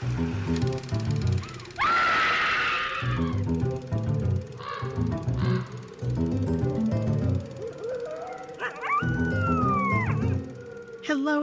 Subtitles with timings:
[0.00, 0.14] Hello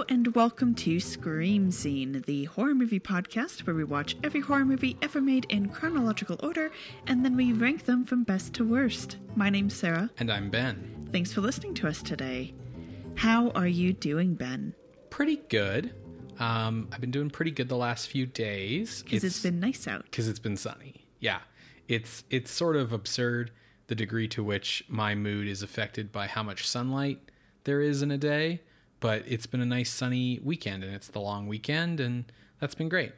[0.08, 4.96] and welcome to Scream Scene, the horror movie podcast where we watch every horror movie
[5.02, 6.72] ever made in chronological order
[7.08, 9.18] and then we rank them from best to worst.
[9.36, 10.10] My name's Sarah.
[10.18, 11.10] And I'm Ben.
[11.12, 12.54] Thanks for listening to us today.
[13.16, 14.76] How are you doing, Ben?
[15.10, 15.94] Pretty good.
[16.40, 19.04] Um, I've been doing pretty good the last few days.
[19.04, 20.04] Because it's been nice out.
[20.04, 21.06] because it's been sunny.
[21.20, 21.40] Yeah,
[21.88, 23.52] it's it's sort of absurd
[23.88, 27.20] the degree to which my mood is affected by how much sunlight
[27.64, 28.62] there is in a day.
[29.00, 32.90] But it's been a nice sunny weekend, and it's the long weekend, and that's been
[32.90, 33.12] great.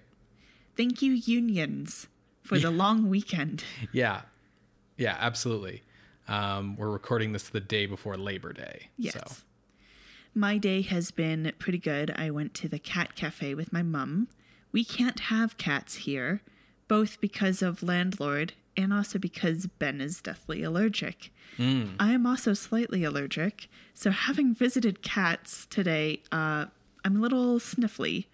[0.75, 2.07] Thank you, unions,
[2.43, 3.63] for the long weekend.
[3.91, 4.21] Yeah,
[4.97, 5.83] yeah, absolutely.
[6.27, 8.89] Um, we're recording this the day before Labor Day.
[8.97, 9.13] Yes.
[9.13, 9.35] So
[10.37, 12.13] My day has been pretty good.
[12.15, 14.27] I went to the cat cafe with my mum.
[14.71, 16.43] We can't have cats here,
[16.87, 21.31] both because of landlord and also because Ben is deathly allergic.
[21.99, 26.65] I am also slightly allergic, so having visited cats today, uh,
[27.03, 28.25] I'm a little sniffly.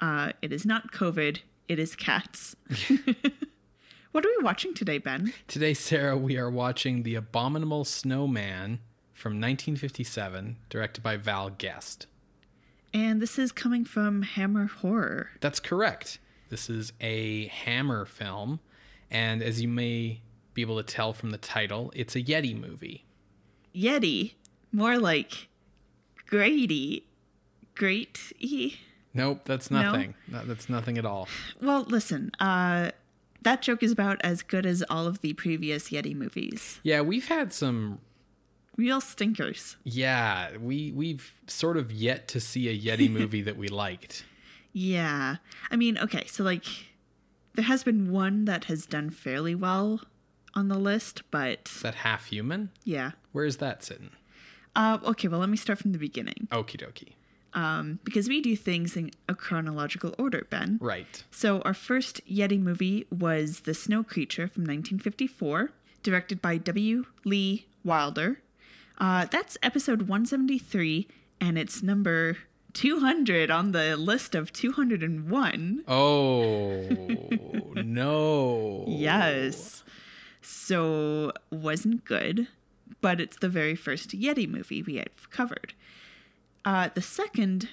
[0.00, 2.56] Uh, it is not COVID, it is cats.
[4.10, 5.32] what are we watching today, Ben?
[5.46, 8.80] Today, Sarah, we are watching The Abominable Snowman
[9.16, 12.06] from 1957, directed by Val Guest.
[12.94, 15.30] And this is coming from Hammer Horror.
[15.40, 16.18] That's correct.
[16.50, 18.60] This is a Hammer film,
[19.10, 20.20] and as you may
[20.54, 23.04] be able to tell from the title, it's a Yeti movie.
[23.74, 24.34] Yeti,
[24.72, 25.48] more like
[26.26, 27.04] Grady.
[27.74, 28.74] Great E.
[29.12, 29.82] Nope, that's No?
[29.82, 30.14] nothing.
[30.28, 31.28] No, that's nothing at all.
[31.60, 32.90] Well, listen, uh,
[33.42, 36.80] that joke is about as good as all of the previous Yeti movies.
[36.82, 37.98] Yeah, we've had some.
[38.76, 39.76] Real stinkers.
[39.84, 44.24] Yeah, we we've sort of yet to see a Yeti movie that we liked.
[44.72, 45.36] Yeah.
[45.70, 46.64] I mean, okay, so like,
[47.54, 50.02] there has been one that has done fairly well
[50.54, 52.70] on the list, but Is that half human?
[52.84, 53.12] yeah.
[53.32, 54.10] Where is that sitting?
[54.74, 56.48] Uh, okay, well, let me start from the beginning.
[56.50, 57.12] Okie dokie.
[57.54, 60.78] Um, because we do things in a chronological order, Ben.
[60.82, 61.24] Right.
[61.30, 65.70] So, our first Yeti movie was The Snow Creature from 1954,
[66.02, 67.06] directed by W.
[67.24, 68.40] Lee Wilder.
[68.98, 71.06] Uh, that's episode 173,
[71.40, 72.38] and it's number
[72.72, 75.84] 200 on the list of 201.
[75.86, 76.82] Oh
[77.74, 78.84] no.
[78.88, 79.84] Yes.
[80.40, 82.48] So, wasn't good,
[83.00, 85.74] but it's the very first Yeti movie we have covered.
[86.64, 87.70] Uh, the second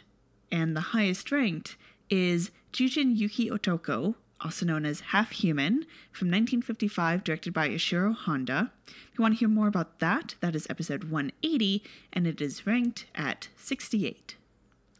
[0.51, 1.77] and the highest ranked
[2.09, 8.71] is Jujin Yuki Otoko, also known as Half Human, from 1955, directed by Ishiro Honda.
[8.87, 12.67] If you want to hear more about that, that is episode 180, and it is
[12.67, 14.35] ranked at 68.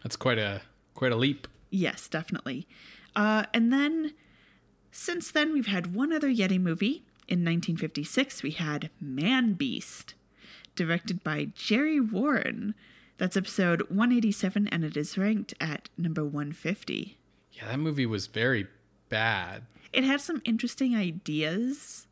[0.02, 0.62] That's quite a
[0.94, 1.48] quite a leap.
[1.70, 2.68] Yes, definitely.
[3.16, 4.14] Uh, and then,
[4.92, 7.04] since then, we've had one other Yeti movie.
[7.28, 10.14] In 1956, we had Man Beast,
[10.76, 12.76] directed by Jerry Warren.
[13.18, 17.18] That's episode 187, and it is ranked at number 150.
[17.54, 18.68] Yeah, that movie was very
[19.14, 19.64] bad,
[19.94, 22.08] It had some interesting ideas.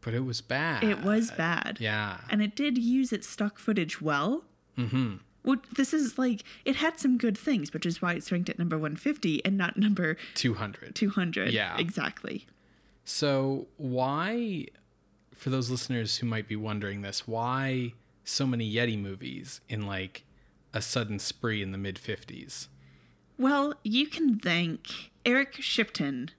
[0.00, 0.82] but it was bad.
[0.82, 1.76] It was bad.
[1.80, 2.18] Yeah.
[2.30, 4.44] And it did use its stock footage well.
[4.78, 5.16] Mm-hmm.
[5.44, 8.58] Well, this is like, it had some good things, which is why it's ranked at
[8.58, 10.94] number 150 and not number 200.
[10.94, 11.52] 200.
[11.52, 11.76] Yeah.
[11.78, 12.46] Exactly.
[13.04, 14.66] So, why,
[15.34, 17.92] for those listeners who might be wondering this, why
[18.24, 20.24] so many Yeti movies in like
[20.72, 22.68] a sudden spree in the mid 50s?
[23.38, 26.30] Well, you can thank Eric Shipton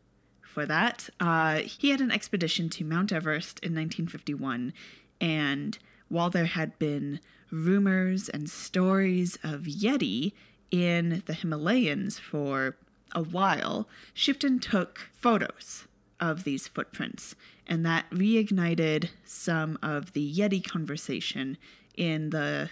[0.42, 1.10] for that.
[1.20, 4.74] Uh, he had an expedition to Mount Everest in 1951,
[5.20, 5.78] and
[6.10, 7.20] while there had been
[7.52, 10.34] rumors and stories of Yeti
[10.72, 12.78] in the Himalayas for
[13.14, 15.88] a while, Shipton took photos
[16.20, 17.36] of these footprints,
[17.68, 21.58] and that reignited some of the Yeti conversation
[21.96, 22.70] in the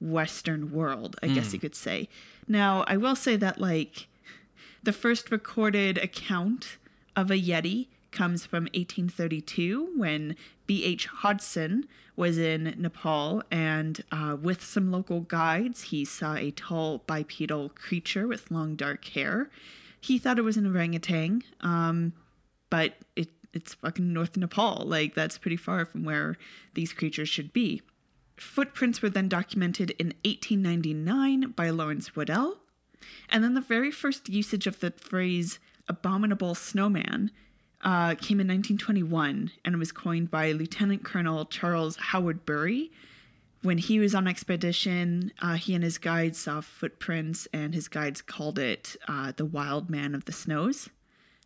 [0.00, 2.08] Western world, I guess you could say.
[2.48, 4.08] Now, I will say that, like,
[4.86, 6.78] the first recorded account
[7.16, 10.36] of a Yeti comes from 1832 when
[10.68, 11.06] B.H.
[11.06, 17.70] Hodgson was in Nepal and uh, with some local guides, he saw a tall bipedal
[17.70, 19.50] creature with long dark hair.
[20.00, 22.12] He thought it was an orangutan, um,
[22.70, 24.84] but it, it's fucking North Nepal.
[24.86, 26.36] Like, that's pretty far from where
[26.74, 27.82] these creatures should be.
[28.36, 32.60] Footprints were then documented in 1899 by Lawrence Waddell.
[33.28, 35.58] And then the very first usage of the phrase
[35.88, 37.30] abominable snowman
[37.82, 42.90] uh, came in 1921 and was coined by Lieutenant Colonel Charles Howard Bury
[43.66, 48.22] when he was on expedition, uh, he and his guides saw footprints, and his guides
[48.22, 50.88] called it uh, the Wild Man of the Snows.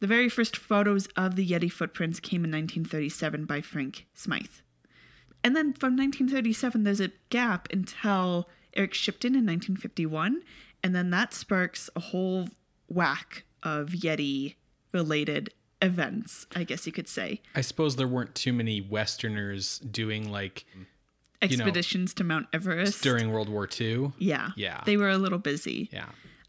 [0.00, 4.60] The very first photos of the Yeti footprints came in 1937 by Frank Smythe.
[5.42, 10.42] And then from 1937, there's a gap until Eric Shipton in 1951,
[10.82, 12.48] and then that sparks a whole
[12.88, 14.54] whack of Yeti
[14.92, 15.50] related
[15.82, 17.40] events, I guess you could say.
[17.54, 20.64] I suppose there weren't too many Westerners doing like
[21.42, 23.02] Expeditions to Mount Everest.
[23.02, 24.12] during World War II.
[24.18, 24.50] yeah.
[24.56, 24.82] Yeah.
[24.84, 25.88] They were a little busy.
[25.92, 26.06] Yeah.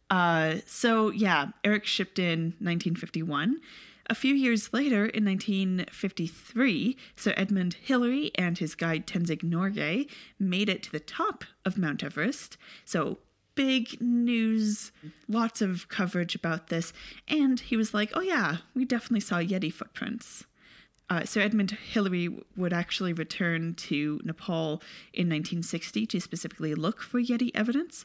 [0.10, 3.62] Uh, so yeah, Eric Shipton 1951.
[4.10, 10.68] A few years later, in 1953, Sir Edmund Hillary and his guide Tenzing Norgay made
[10.68, 12.57] it to the top of Mount Everest.
[12.84, 13.19] So
[13.62, 14.92] big news,
[15.28, 16.92] lots of coverage about this,
[17.28, 20.46] and he was like, "Oh yeah, we definitely saw Yeti footprints."
[21.12, 24.81] Uh, Sir Edmund Hillary would actually return to Nepal
[25.13, 28.04] in 1960 to specifically look for Yeti evidence.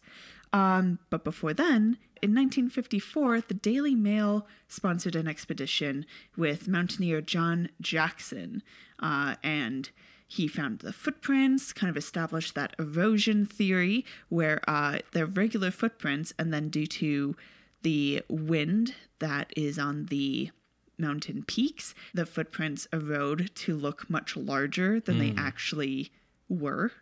[0.52, 6.04] Um, but before then, in 1954, the Daily Mail sponsored an expedition
[6.36, 8.62] with mountaineer John Jackson,
[8.98, 9.88] uh, and
[10.26, 16.32] he found the footprints, kind of established that erosion theory where uh, they're regular footprints,
[16.38, 17.36] and then due to
[17.82, 20.50] the wind that is on the
[20.98, 26.10] mountain peaks, the footprints erode to look much larger than they actually
[26.48, 26.92] were.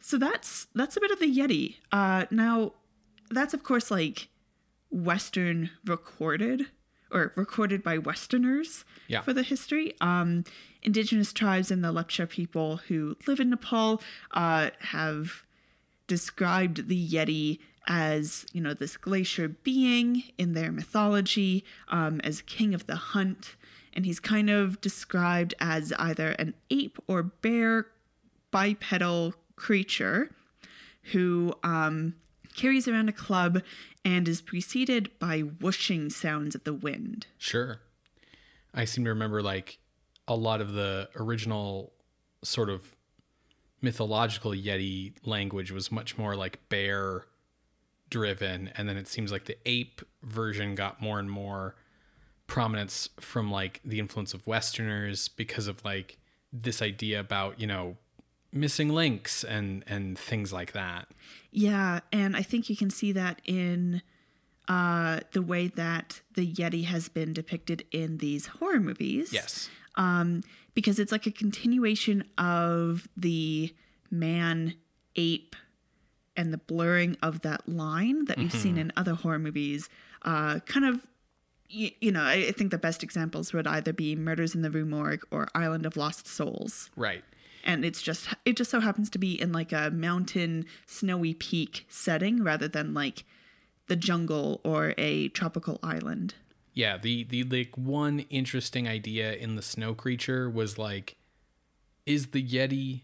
[0.00, 1.76] So that's that's a bit of the Yeti.
[1.92, 2.72] Uh, now,
[3.30, 4.28] that's of course like
[4.90, 6.66] Western recorded
[7.12, 9.20] or recorded by Westerners Yeah.
[9.22, 9.94] for the history.
[10.00, 10.44] Um,
[10.82, 15.44] indigenous tribes and the Lepcha people who live in Nepal uh, have
[16.06, 22.74] described the Yeti as, you know, this glacier being in their mythology, um, as king
[22.74, 23.56] of the hunt.
[23.92, 27.86] And he's kind of described as either an ape or bear
[28.50, 30.30] bipedal creature
[31.12, 32.14] who um,
[32.54, 33.62] carries around a club
[34.04, 37.26] and is preceded by whooshing sounds of the wind.
[37.38, 37.80] Sure.
[38.74, 39.78] I seem to remember like
[40.26, 41.92] a lot of the original
[42.42, 42.94] sort of
[43.80, 47.26] mythological Yeti language was much more like bear
[48.10, 48.70] driven.
[48.76, 51.74] And then it seems like the ape version got more and more
[52.46, 56.18] prominence from like the influence of Westerners because of like
[56.52, 57.96] this idea about, you know,
[58.52, 61.08] missing links and and things like that.
[61.50, 64.02] Yeah, and I think you can see that in
[64.68, 69.32] uh, the way that the Yeti has been depicted in these horror movies.
[69.32, 69.68] Yes.
[69.96, 70.42] Um,
[70.74, 73.74] because it's like a continuation of the
[74.10, 74.74] man
[75.16, 75.54] ape
[76.34, 79.90] and the blurring of that line that we've seen in other horror movies.
[80.22, 81.06] Uh, kind of,
[81.68, 84.70] you, you know, I, I think the best examples would either be Murders in the
[84.70, 87.22] Rue Morgue or Island of Lost Souls Right.
[87.64, 91.86] And it's just it just so happens to be in like a mountain snowy peak
[91.88, 93.24] setting rather than like
[93.88, 96.34] the jungle or a tropical island
[96.74, 101.16] Yeah, the the like one interesting idea in the snow creature was like
[102.06, 103.02] is the yeti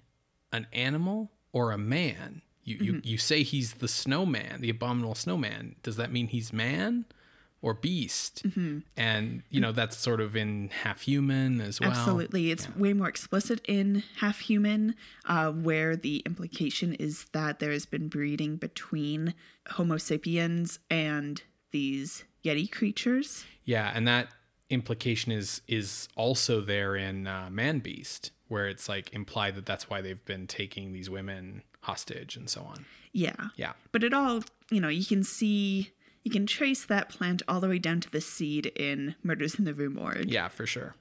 [0.52, 2.42] an animal or a man?
[2.64, 3.08] You you mm-hmm.
[3.08, 5.76] you say he's the snowman, the abominable snowman.
[5.82, 7.04] Does that mean he's man
[7.60, 8.44] or beast?
[8.96, 11.90] And you know that's sort of in half human as well.
[11.90, 14.94] absolutely it's way more explicit in half human
[15.26, 19.34] uh, where the implication is that there has been breeding between
[19.70, 24.28] homo sapiens and these yeti creatures Yeah, and that
[24.70, 29.88] implication is is also there in uh, Man Beast, where it's like implied that that's
[29.90, 32.84] why they've been taking these women hostage and so on.
[33.12, 33.72] yeah Yeah.
[33.92, 35.90] But it all, you know, you can see,
[36.28, 39.64] you can trace that plant all the way down to the seed in Murders in
[39.64, 40.30] the Rue Morgue.
[40.30, 40.94] Yeah, for sure.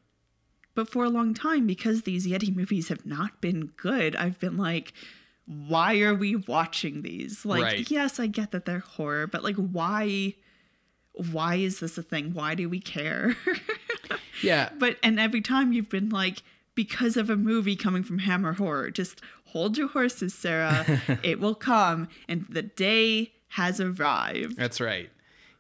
[0.74, 4.58] But for a long time, because these Yeti movies have not been good, I've been
[4.58, 4.94] like,
[5.46, 7.46] why are we watching these?
[7.46, 7.92] Like, Right.
[7.92, 10.36] yes, I get that they're horror, but like, why?
[11.32, 12.34] Why is this a thing?
[12.34, 13.36] Why do we care?
[14.44, 16.44] Yeah, but and every time you've been like,
[16.76, 21.02] because of a movie coming from Hammer Horror, just hold your horses, Sarah.
[21.24, 24.56] it will come, and the day has arrived.
[24.56, 25.10] that's right.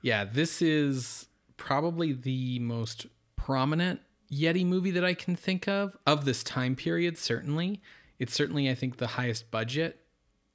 [0.07, 3.99] Yeah, this is probably the most prominent
[4.31, 7.17] Yeti movie that I can think of of this time period.
[7.17, 7.81] Certainly,
[8.17, 9.99] it's certainly I think the highest budget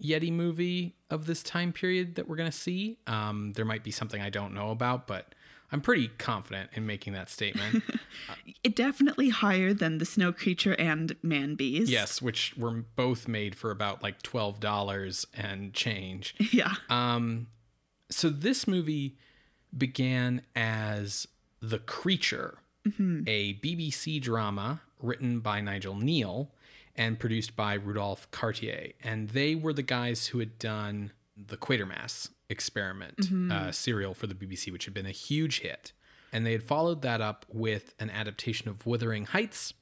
[0.03, 2.97] Yeti movie of this time period that we're gonna see.
[3.07, 5.35] Um, there might be something I don't know about, but
[5.71, 7.83] I'm pretty confident in making that statement.
[8.65, 11.91] It definitely higher than the snow creature and man beast.
[11.91, 16.35] yes, which were both made for about like twelve dollars and change.
[16.53, 16.75] Yeah.
[16.89, 17.49] Um,
[18.11, 19.19] so this movie
[19.77, 21.27] began as
[21.61, 26.49] The Creature, a BBC drama written by Nigel Kneale,
[26.97, 28.93] and produced by Rudolph Cartier.
[29.03, 33.19] And they were the guys who had done the Quatermass experiment
[33.51, 35.93] uh, serial for the BBC, which had been a huge hit.
[36.33, 39.75] And they had followed that up with an adaptation of Wuthering Heights,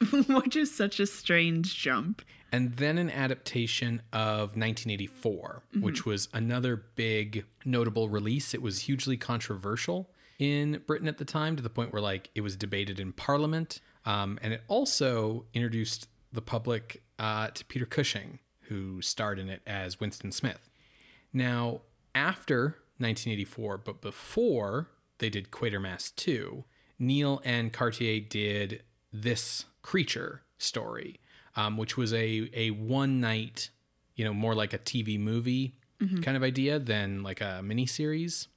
[0.28, 2.22] Which is such a strange jump.
[2.54, 8.54] And then an adaptation of 1984, which was another big notable release.
[8.54, 10.08] It was hugely controversial
[10.38, 13.80] in Britain at the time to the point where like it was debated in Parliament,
[14.06, 19.62] um, and it also introduced the public uh, to Peter Cushing, who starred in it
[19.66, 20.70] as Winston Smith.
[21.32, 21.80] Now,
[22.14, 26.62] after 1984, but before they did Quatermass 2,
[27.00, 31.18] Kneale and Cartier did this creature story,
[31.56, 33.70] um, which was a, a one night,
[34.16, 35.74] you know, more like a TV movie
[36.22, 38.48] kind of idea than like a miniseries.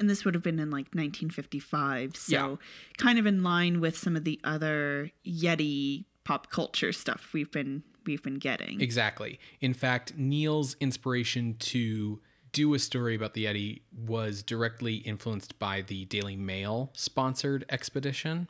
[0.00, 2.16] And this would have been in like 1955.
[2.16, 2.56] So, Yeah.
[2.96, 7.84] kind of in line with some of the other Yeti pop culture stuff we've been
[8.04, 8.80] we've been getting.
[8.80, 9.38] Exactly.
[9.60, 12.20] In fact, Kneale's inspiration to
[12.52, 18.48] do a story about the Yeti was directly influenced by the Daily Mail sponsored expedition.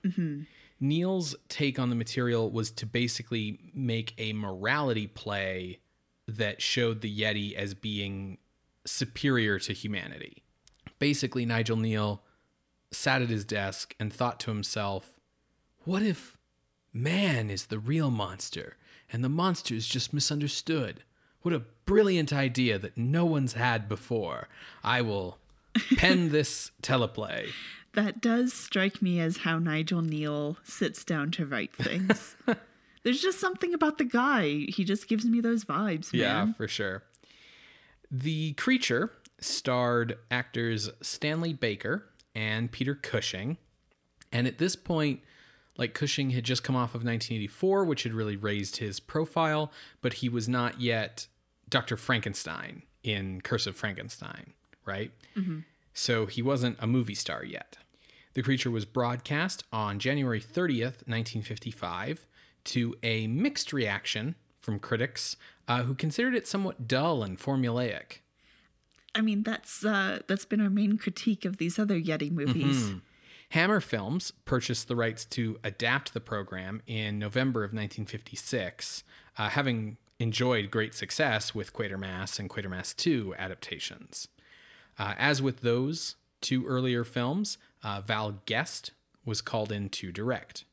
[0.81, 5.81] Kneale's take on the material was to basically make a morality play
[6.27, 8.39] that showed the Yeti as being
[8.87, 10.43] superior to humanity.
[10.99, 12.21] Basically, Nigel Kneale
[12.91, 15.13] sat at his desk and thought to himself,
[15.85, 16.37] what if
[16.93, 18.77] man is the real monster
[19.13, 21.03] and the monster is just misunderstood?
[21.43, 24.49] What a brilliant idea that no one's had before.
[24.85, 25.39] I will
[25.97, 27.49] pen this teleplay.
[27.95, 32.37] That does strike me as how Nigel Kneale sits down to write things.
[33.02, 34.66] There's just something about the guy.
[34.68, 37.02] He just gives me those vibes, Yeah, for sure.
[38.11, 42.04] The Creature starred actors Stanley Baker
[42.35, 43.57] and Peter Cushing.
[44.33, 45.21] And at this point,
[45.76, 50.14] like Cushing had just come off of 1984, which had really raised his profile, but
[50.14, 51.26] he was not yet
[51.68, 51.97] Dr.
[51.97, 54.52] Frankenstein in Curse of Frankenstein,
[54.85, 55.12] right?
[55.37, 55.61] Mm-hmm.
[55.99, 57.76] So he wasn't a movie star yet.
[58.35, 62.25] The Creature was broadcast on January 30th, 1955,
[62.67, 65.37] to a mixed reaction from critics
[65.67, 68.19] uh, who considered it somewhat dull and formulaic.
[69.12, 72.93] I mean, that's uh, that's been our main critique of these other Yeti movies.
[73.50, 79.02] Hammer Films purchased the rights to adapt the program in November of 1956,
[79.37, 84.28] uh, having enjoyed great success with Quatermass and Quatermass 2 adaptations.
[84.99, 88.93] Uh, as with those two earlier films, uh, Val Guest
[89.25, 90.64] was called in to direct.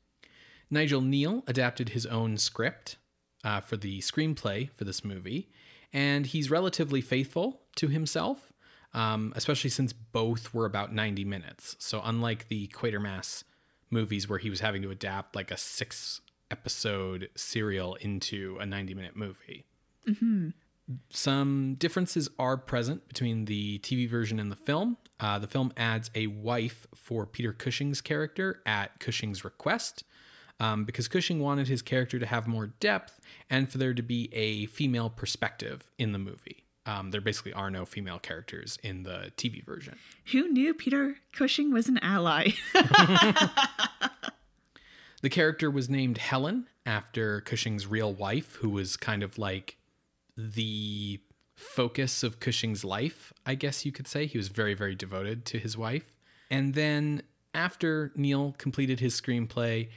[0.70, 2.98] Nigel Kneale adapted his own script
[3.44, 5.50] uh, for the screenplay for this movie,
[5.94, 8.51] and he's relatively faithful to himself,
[8.94, 11.75] um, especially since both were about 90 minutes.
[11.79, 13.44] So, unlike the Quatermass
[13.91, 18.94] movies where he was having to adapt like a six episode serial into a 90
[18.94, 19.65] minute movie.
[21.10, 24.98] Some differences are present between the TV version and the film.
[25.20, 30.04] Uh, the film adds a wife for Peter Cushing's character at Cushing's request,
[30.60, 34.30] um, because Cushing wanted his character to have more depth and for there to be
[34.34, 36.63] a female perspective in the movie.
[36.86, 39.98] Um, there basically are no female characters in the TV version.
[40.32, 42.50] Who knew Peter Cushing was an ally?
[45.25, 49.77] The character was named Helen after Cushing's real wife, who was kind of like
[50.38, 51.20] the
[51.56, 54.25] focus of Cushing's life, I guess you could say.
[54.25, 56.15] He was very, very devoted to his wife.
[56.51, 57.24] And then
[57.54, 59.89] after Kneale completed his screenplay,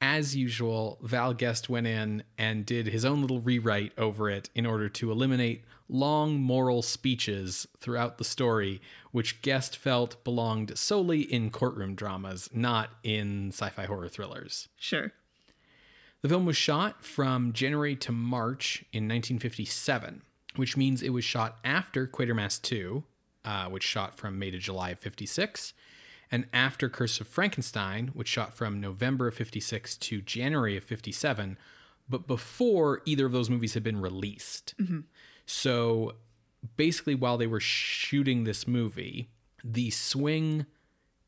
[0.00, 4.66] as usual, Val Guest went in and did his own little rewrite over it in
[4.66, 11.50] order to eliminate long moral speeches throughout the story, which Guest felt belonged solely in
[11.50, 14.68] courtroom dramas, not in sci fi horror thrillers.
[14.78, 15.12] sure.
[16.22, 20.22] The film was shot from January to March in 1957,
[20.56, 23.04] which means it was shot after Quatermass 2,
[23.44, 25.72] uh, which shot from May to July of 56,
[26.32, 31.56] and after Curse of Frankenstein, which shot from November of 56 to January of 57,
[32.08, 34.74] but before either of those movies had been released.
[35.46, 36.14] So
[36.76, 39.28] basically, while they were shooting this movie,
[39.62, 40.66] the swing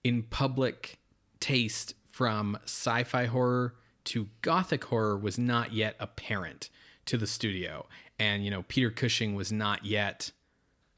[0.03, 0.99] in public
[1.39, 3.75] taste from sci fi horror
[4.09, 6.71] to gothic horror was not yet apparent
[7.07, 7.87] to the studio.
[8.19, 10.33] And, you know, Peter Cushing was not yet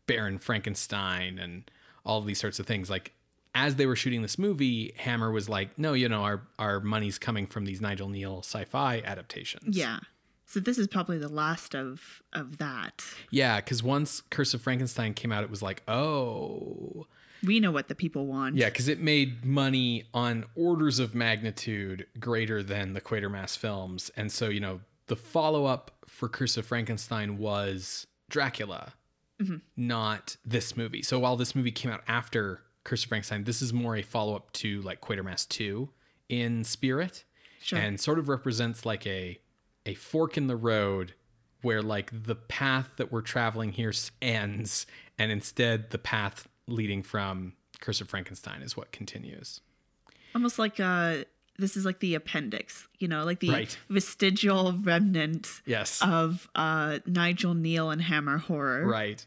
[0.07, 1.71] Baron Frankenstein and
[2.05, 2.89] all of these sorts of things.
[2.89, 3.13] Like,
[3.55, 7.19] as they were shooting this movie, Hammer was like, no, you know, our, our money's
[7.19, 9.77] coming from these Nigel Kneale sci fi adaptations.
[9.77, 9.99] Yeah.
[10.47, 13.05] So this is probably the last of of that.
[13.31, 17.07] Yeah, because once Curse of Frankenstein came out, it was like, oh.
[17.45, 18.57] We know what the people want.
[18.57, 24.11] Yeah, because it made money on orders of magnitude greater than the Quatermass films.
[24.17, 28.93] And so, you know, the follow up for Curse of Frankenstein was Dracula,
[29.41, 29.57] mm-hmm.
[29.77, 31.03] not this movie.
[31.03, 34.37] So while this movie came out after Curse of Frankenstein, this is more a follow
[34.37, 35.89] up to like Quatermass 2
[36.29, 37.25] in spirit
[37.63, 37.79] Sure.
[37.79, 39.39] and sort of represents like a
[39.85, 41.15] a fork in the road
[41.63, 43.93] where like the path that we're traveling here
[44.23, 44.87] ends
[45.19, 49.61] and instead the path leading from Curse of Frankenstein is what continues.
[50.35, 51.25] Almost like uh
[51.59, 53.79] this is like the appendix, you know, like the Right.
[53.91, 56.01] vestigial remnant Yes.
[56.03, 58.87] of uh Nigel Kneale and Hammer horror.
[58.87, 59.25] Right.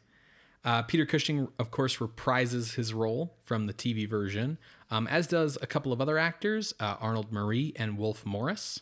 [0.65, 4.57] Uh, Peter Cushing, of course, reprises his role from the TV version,
[4.89, 8.79] um, as does a couple of other actors, uh, Arnold Marlé and Wolf Morris.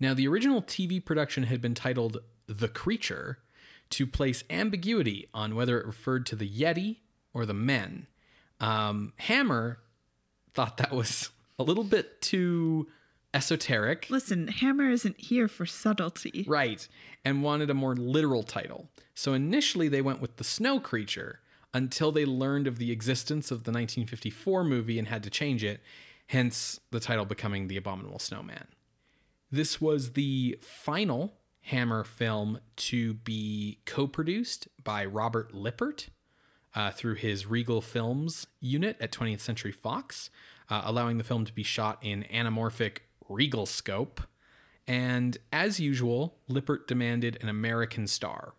[0.00, 3.38] Now, the original TV production had been titled The Creature
[3.90, 6.96] to place ambiguity on whether it referred to the Yeti
[7.32, 8.06] or the men.
[8.60, 9.78] Um, Hammer
[10.52, 12.88] thought that was a little bit too
[13.32, 14.08] esoteric.
[14.10, 16.44] Listen, Hammer isn't here for subtlety.
[16.48, 16.86] Right.
[17.24, 18.88] And wanted a more literal title.
[19.14, 21.40] So initially they went with The Snow Creature
[21.72, 25.80] until they learned of the existence of the 1954 movie and had to change it,
[26.26, 28.66] hence the title becoming The Abominable Snowman.
[29.52, 36.08] This was the final Hammer film to be co produced by Robert Lippert
[36.74, 40.30] uh, through his Regal Films unit at 20th Century Fox,
[40.68, 42.98] uh, allowing the film to be shot in anamorphic
[43.28, 44.20] Regal scope.
[44.86, 48.54] And as usual, Lippert demanded an American star.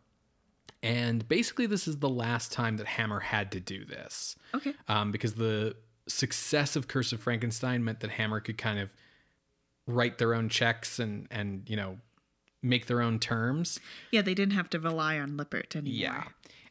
[0.84, 4.74] And basically, this is the last time that Hammer had to do this Okay.
[4.88, 5.76] um, because the
[6.08, 8.90] success of Curse of Frankenstein meant that Hammer could kind of
[9.88, 11.98] write their own checks and and you know
[12.64, 13.80] make their own terms.
[14.12, 16.00] Yeah, they didn't have to rely on Lippert anymore.
[16.00, 16.24] Yeah.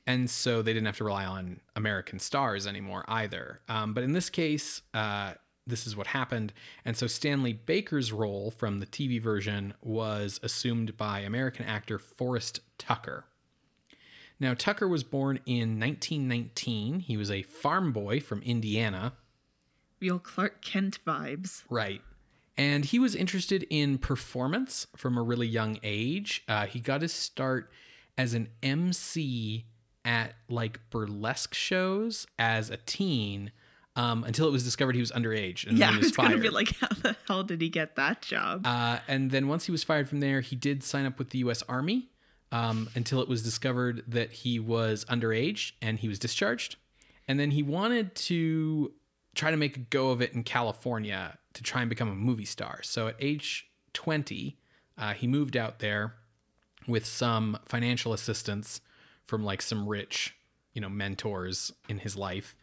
[0.07, 3.61] And so they didn't have to rely on American stars anymore either.
[3.69, 5.35] Um, but in this case, uh,
[5.66, 6.52] this is what happened.
[6.85, 12.61] And so Stanley Baker's role from the TV version was assumed by American actor Forrest
[12.78, 13.25] Tucker.
[14.38, 17.00] Now, Tucker was born in 1919.
[17.00, 19.12] He was a farm boy from Indiana.
[20.00, 21.64] Real Clark Kent vibes.
[21.69, 22.00] Right.
[22.57, 26.42] And he was interested in performance from a really young age.
[26.48, 27.70] Uh, he got his start
[28.16, 29.66] as an MC
[30.11, 33.53] at like burlesque shows as a teen
[33.96, 36.31] um, until it was discovered he was underage and Yeah, then he was it's gonna
[36.31, 36.42] fired.
[36.42, 38.66] be like, how the hell did he get that job?
[38.66, 41.38] Uh, and then once he was fired from there, he did sign up with the
[41.40, 41.62] U.S.
[41.68, 42.09] Army
[42.53, 46.77] um, until it was discovered that he was underage and he was discharged.
[47.29, 48.92] And then he wanted to
[49.35, 52.44] try to make a go of it in California to try and become a movie
[52.44, 52.81] star.
[52.83, 54.57] So at age 20,
[54.99, 56.14] uh, he moved out there
[56.88, 58.81] with some financial assistance
[59.31, 60.35] from like some rich,
[60.75, 62.57] you know, mentors in his life.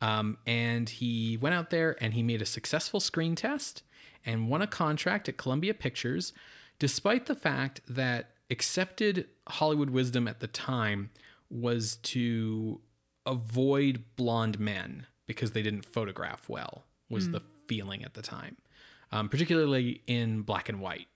[0.00, 3.82] Um, and he went out there and he made a successful screen test
[4.24, 6.32] and won a contract at Columbia Pictures,
[6.78, 11.10] despite the fact that accepted Hollywood wisdom at the time
[11.50, 12.80] was to
[13.26, 18.56] avoid blonde men because they didn't photograph well, was the feeling at the time,
[19.10, 21.06] um, particularly in black and white.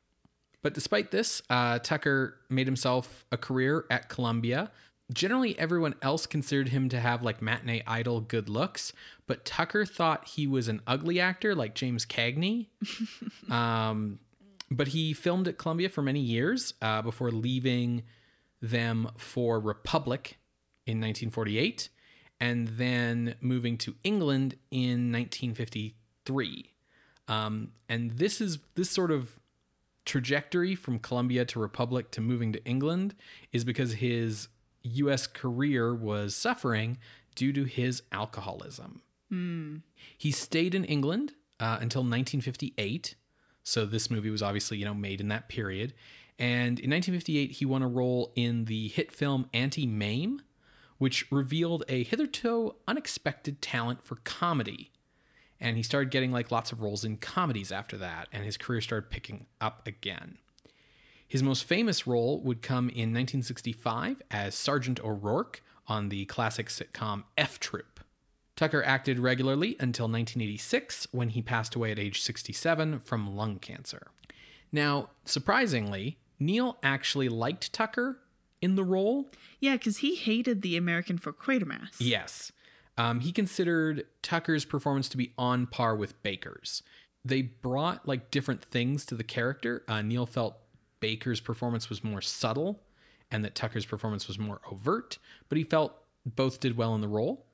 [0.62, 4.71] But despite this, uh, Tucker made himself a career at Columbia.
[5.12, 8.92] Generally, everyone else considered him to have like matinee idol good looks,
[9.27, 12.66] but Tucker thought he was an ugly actor like James Cagney.
[13.51, 14.19] um,
[14.71, 18.03] but he filmed at Columbia for many years uh, before leaving
[18.61, 20.38] them for Republic
[20.87, 21.88] in 1948
[22.40, 26.73] and then moving to England in 1953.
[27.29, 29.38] Um, and this is this sort of
[30.05, 33.14] trajectory from Columbia to Republic to moving to England
[33.53, 34.49] is because his
[34.87, 36.99] US career was suffering
[37.35, 39.03] due to his alcoholism.
[40.16, 43.14] He stayed in England uh, until 1958.
[43.62, 45.92] So this movie was obviously, you know, made in that period.
[46.38, 50.42] And in 1958, he won a role in the hit film Auntie Mame,
[50.99, 54.92] which revealed a hitherto unexpected talent for comedy.
[55.59, 58.83] And he started getting like lots of roles in comedies after that, and his career
[58.83, 60.38] started picking up again.
[61.28, 67.24] His most famous role would come in 1965 as Sergeant O'Rourke on the classic sitcom
[67.36, 68.00] F Troop.
[68.54, 74.08] Tucker acted regularly until 1986 when he passed away at age 67 from lung cancer.
[74.72, 78.18] Now, surprisingly, Kneale actually liked Tucker
[78.62, 79.28] in the role.
[79.60, 81.96] yeah, because he hated the American for Quatermass.
[81.98, 82.50] Yes.
[82.96, 86.82] Um, he considered Tucker's performance to be on par with Baker's.
[87.24, 89.82] They brought like different things to the character.
[89.86, 90.56] Uh, Kneale felt
[91.00, 92.80] Baker's performance was more subtle
[93.30, 97.09] and that Tucker's performance was more overt, but he felt both did well in the
[97.09, 97.44] role.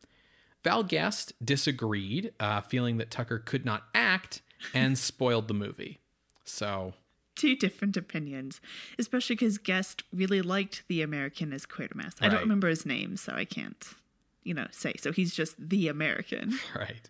[0.64, 4.42] Val Guest disagreed, uh, feeling that Tucker could not act
[4.74, 6.00] and spoiled the movie.
[6.44, 6.94] So
[7.34, 8.60] two different opinions,
[8.98, 12.14] especially because Guest really liked the American as Quatermass.
[12.20, 13.84] I don't remember his name, so I can't,
[14.44, 14.94] you know, say.
[14.98, 16.58] So he's just the American.
[16.76, 17.08] Right.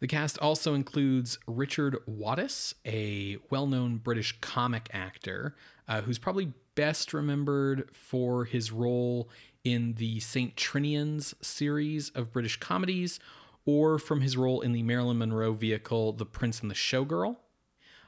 [0.00, 5.54] The cast also includes Richard Wattis, a well known British comic actor
[5.86, 9.28] uh, who's probably best remembered for his role
[9.62, 10.56] in the St.
[10.56, 13.20] Trinian's series of British comedies
[13.66, 17.36] or from his role in the Marilyn Monroe vehicle The Prince and the Showgirl.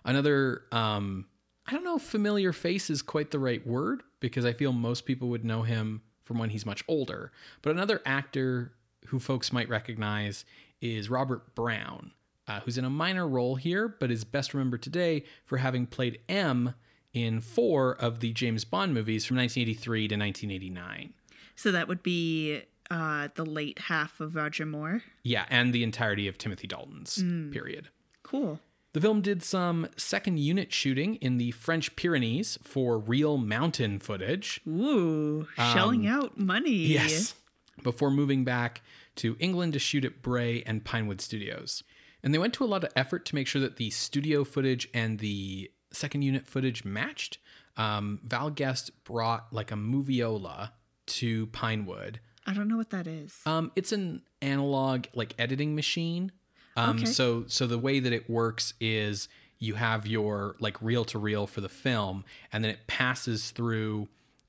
[0.05, 1.27] Another, um,
[1.67, 5.05] I don't know if familiar face is quite the right word because I feel most
[5.05, 7.33] people would know him from when he's much older.
[7.61, 8.73] But another actor
[9.09, 10.45] who folks might recognize
[10.83, 12.13] is Robert Brown,
[12.47, 16.19] uh, who's in a minor role here, but is best remembered today for having played
[16.29, 16.75] M
[17.15, 21.15] in four of the James Bond movies from 1983 to 1989.
[21.55, 25.03] So that would be uh, the late half of Roger Moore.
[25.23, 27.89] Yeah, and the entirety of Timothy Dalton's period.
[28.23, 28.61] Cool.
[28.93, 34.61] The film did some second unit shooting in the French Pyrenees for real mountain footage.
[34.69, 36.71] Ooh, shelling out money.
[36.71, 37.35] Yes.
[37.83, 38.83] Before moving back
[39.17, 41.83] to England to shoot at Bray and Pinewood Studios.
[42.23, 44.89] And they went to a lot of effort to make sure that the studio footage
[44.95, 47.39] and the second unit footage matched.
[47.77, 50.71] Um, Val Guest brought like a moviola
[51.07, 52.21] to Pinewood.
[52.47, 53.39] I don't know what that is.
[53.47, 56.33] Um, it's an analog like editing machine.
[56.77, 57.07] Um, Okay.
[57.07, 61.47] So so the way that it works is you have your like reel to reel
[61.47, 64.09] for the film, and then it passes through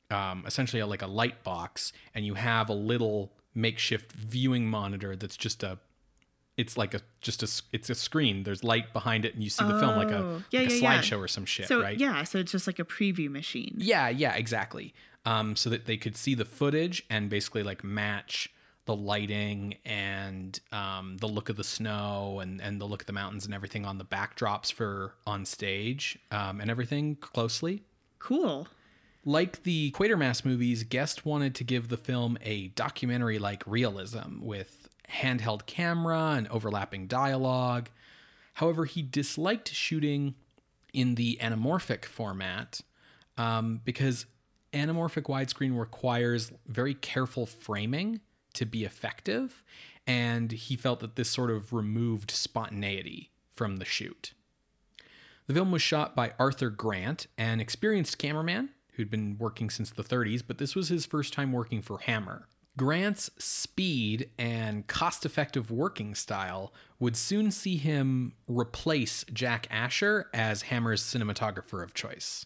[0.09, 5.15] um, essentially a, like a light box, and you have a little makeshift viewing monitor
[5.15, 5.77] that's just a
[6.57, 8.43] it's like a just a it's a screen.
[8.43, 10.73] There's light behind it, and you see the film like a, Oh, yeah, like a
[10.75, 11.01] yeah, yeah.
[11.01, 11.97] slideshow or some shit, so right?
[11.97, 13.73] yeah, so it's just like a preview machine.
[13.77, 14.93] Yeah, yeah, exactly.
[15.25, 18.49] Um, so that they could see the footage and basically like match
[18.85, 23.13] the lighting and um, the look of the snow and, and the look of the
[23.13, 27.81] mountains and everything on the backdrops for on stage um, and everything closely.
[28.19, 28.67] Cool.
[29.25, 34.89] Like the Quatermass movies, Guest wanted to give the film a documentary like realism with
[35.09, 37.89] handheld camera and overlapping dialogue.
[38.55, 40.35] However, he disliked shooting
[40.93, 42.81] in the anamorphic format
[43.37, 44.25] um, because
[44.73, 48.19] anamorphic widescreen requires very careful framing
[48.55, 49.63] to be effective.
[50.05, 54.33] And he felt that this sort of removed spontaneity from the shoot.
[55.47, 60.03] The film was shot by Arthur Grant, an experienced cameraman who'd been working since the
[60.03, 62.47] 30s, but this was his first time working for Hammer.
[62.75, 70.63] Grant's speed and cost effective working style would soon see him replace Jack Asher as
[70.63, 72.45] Hammer's cinematographer of choice.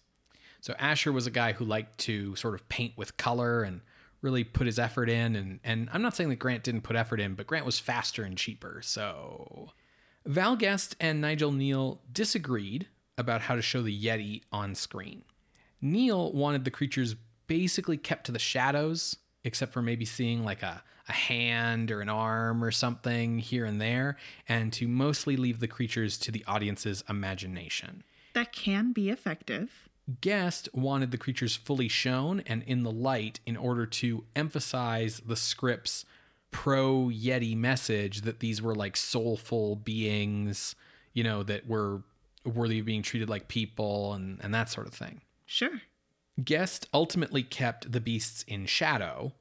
[0.60, 3.82] So Asher was a guy who liked to sort of paint with color and
[4.22, 7.22] really put his effort in and and I'm not saying that Grant didn't put effort
[7.22, 8.82] in, but Grant was faster and cheaper.
[8.84, 9.70] So
[10.26, 15.24] Val Guest and Nigel Kneale disagreed about how to show the Yeti on screen.
[15.82, 17.16] Kneale wanted the creatures
[17.48, 22.10] basically kept to the shadows, except for maybe seeing like a, a hand or an
[22.10, 27.04] arm or something here and there, and to mostly leave the creatures to the audience's
[27.10, 28.04] imagination.
[28.34, 29.88] That can be effective.
[30.22, 35.36] Guest wanted the creatures fully shown and in the light in order to emphasize the
[35.36, 36.06] script's
[36.52, 40.76] pro Yeti message that these were like soulful beings,
[41.14, 42.04] you know, that were
[42.46, 45.22] worthy of being treated like people and, and that sort of thing.
[45.48, 45.82] Sure.
[46.44, 49.34] Guest ultimately kept the beasts in shadow,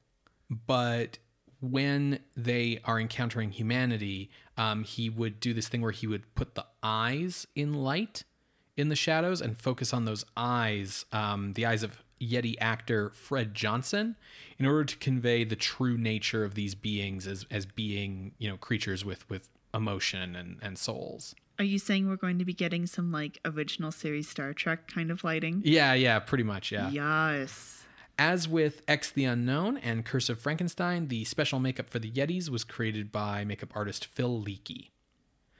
[0.49, 1.19] but
[1.59, 6.55] when they are encountering humanity, um, he would do this thing where he would put
[6.55, 8.23] the eyes in light
[8.75, 13.53] in the shadows and focus on those eyes, um, the eyes of Yeti actor Fred
[13.53, 14.15] Johnson,
[14.57, 18.57] in order to convey the true nature of these beings as as being you know
[18.57, 21.35] creatures with with emotion and and souls.
[21.59, 25.09] Are you saying we're going to be getting some like original series Star Trek kind
[25.09, 25.61] of lighting?
[25.65, 26.89] Yeah, yeah, pretty much, yeah.
[26.91, 27.83] Yes.
[28.19, 32.49] As with X the Unknown and Curse of Frankenstein, the special makeup for the Yetis
[32.49, 34.89] was created by makeup artist Phil Leakey.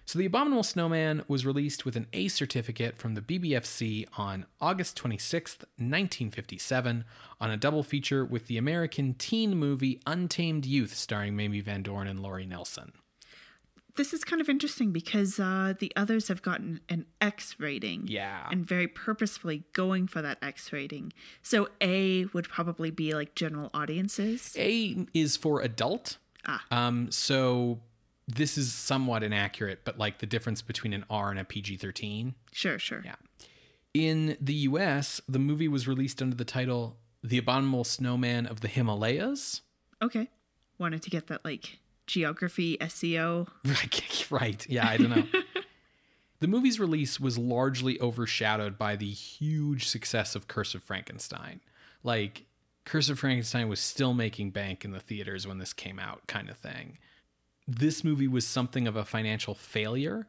[0.05, 4.97] So, The Abominable Snowman was released with an A certificate from the BBFC on August
[4.97, 7.03] 26th, 1957,
[7.41, 12.07] on a double feature with the American teen movie Untamed Youth, starring Mamie Van Doren
[12.07, 12.93] and Lori Nelson.
[13.97, 18.07] This is kind of interesting because uh, the others have gotten an X rating.
[18.07, 18.47] Yeah.
[18.49, 21.13] And very purposefully going for that X rating.
[21.41, 24.55] So A would probably be like general audiences.
[24.57, 26.17] A is for adult.
[26.45, 26.63] Ah.
[26.71, 27.79] Um, so
[28.27, 32.35] this is somewhat inaccurate, but like the difference between an R and a PG 13.
[32.51, 33.01] Sure, sure.
[33.03, 33.15] Yeah.
[33.93, 38.67] In the US, the movie was released under the title The Abominable Snowman of the
[38.67, 39.61] Himalayas.
[40.03, 40.29] Okay.
[40.77, 43.47] Wanted to get that like geography SEO.
[44.31, 44.65] right.
[44.69, 45.23] Yeah, I don't know.
[46.39, 51.61] The movie's release was largely overshadowed by the huge success of Curse of Frankenstein.
[52.03, 52.45] Like,
[52.85, 56.47] Curse of Frankenstein was still making bank in the theaters when this came out, kind
[56.49, 56.99] of thing.
[57.67, 60.27] This movie was something of a financial failure,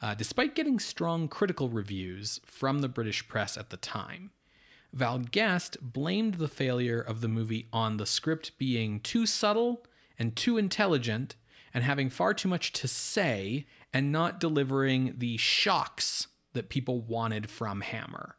[0.00, 4.30] uh, despite getting strong critical reviews from the British press at the time.
[4.94, 9.84] Val Guest blamed the failure of the movie on the script being too subtle
[10.20, 11.34] and too intelligent
[11.72, 17.48] and having far too much to say and not delivering the shocks that people wanted
[17.48, 18.36] from Hammer.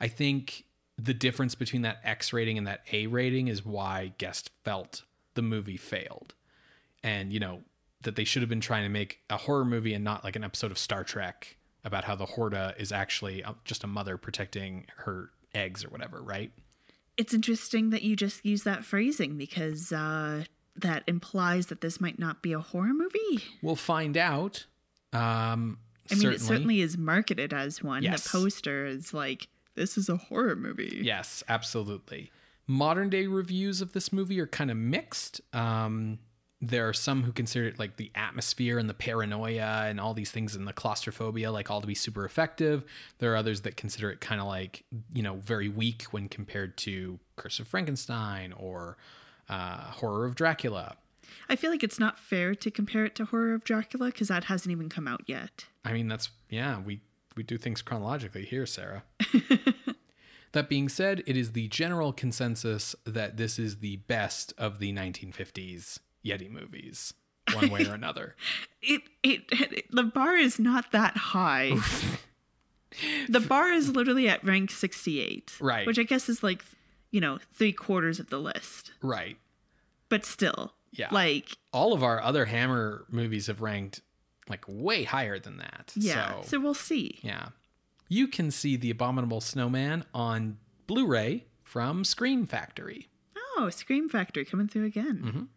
[0.00, 0.64] I think
[0.96, 5.02] the difference between that X rating and that A rating is why Guest felt
[5.34, 6.34] the movie failed.
[7.02, 7.62] And, you know,
[8.02, 10.44] that they should have been trying to make a horror movie and not like an
[10.44, 14.86] episode of Star Trek about how the Horta is actually uh, just a mother protecting
[14.98, 16.52] her eggs or whatever, right?
[17.16, 20.44] It's interesting that you just use that phrasing because uh,
[20.76, 23.44] that implies that this might not be a horror movie.
[23.62, 24.66] We'll find out.
[25.12, 25.78] Um,
[26.10, 28.02] I mean, it certainly is marketed as one.
[28.02, 28.24] Yes.
[28.24, 31.00] The poster is like, this is a horror movie.
[31.02, 32.30] Yes, absolutely.
[32.66, 35.40] Modern day reviews of this movie are kind of mixed.
[35.52, 36.18] Um,
[36.60, 40.30] there are some who consider it like the atmosphere and the paranoia and all these
[40.30, 42.84] things and the claustrophobia like all to be super effective.
[43.18, 46.76] There are others that consider it kind of like, you know, very weak when compared
[46.78, 48.96] to Curse of Frankenstein or
[49.48, 50.96] uh, Horror of Dracula.
[51.48, 54.44] I feel like it's not fair to compare it to Horror of Dracula because that
[54.44, 55.66] hasn't even come out yet.
[55.84, 57.00] I mean, that's yeah, we
[57.36, 59.04] we do things chronologically here, Sarah.
[60.52, 64.92] that being said, it is the general consensus that this is the best of the
[64.92, 67.12] 1950s Yeti movies,
[67.52, 68.36] one way or another.
[68.80, 71.72] It, it, it the bar is not that high.
[73.28, 75.56] the bar is literally at rank 68.
[75.60, 75.86] Right.
[75.86, 76.64] Which I guess is like,
[77.14, 78.90] you know, three quarters of the list.
[79.00, 79.36] Right.
[80.08, 80.74] But still.
[80.90, 81.08] Yeah.
[81.12, 84.00] Like, All of our other Hammer movies have ranked
[84.48, 85.92] like way higher than that.
[85.94, 86.40] yeah.
[86.42, 87.20] So, So, we'll see.
[87.22, 87.50] yeah.
[88.08, 93.08] You can see The Abominable Snowman on Blu ray from Scream Factory.
[93.56, 95.22] Oh, Scream Factory coming through again.
[95.24, 95.48] Mhm.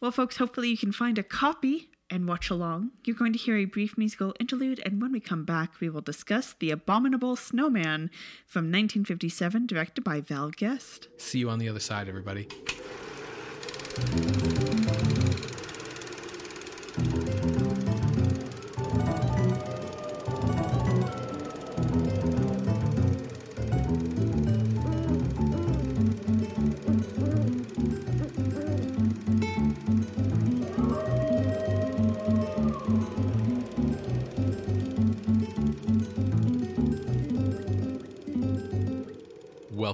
[0.00, 2.90] Well, folks, hopefully you can find a copy and watch along.
[3.04, 6.00] You're going to hear a brief musical interlude, and when we come back, we will
[6.00, 8.10] discuss The Abominable Snowman
[8.46, 11.08] from 1957, directed by Val Guest.
[11.16, 12.48] See you on the other side, everybody.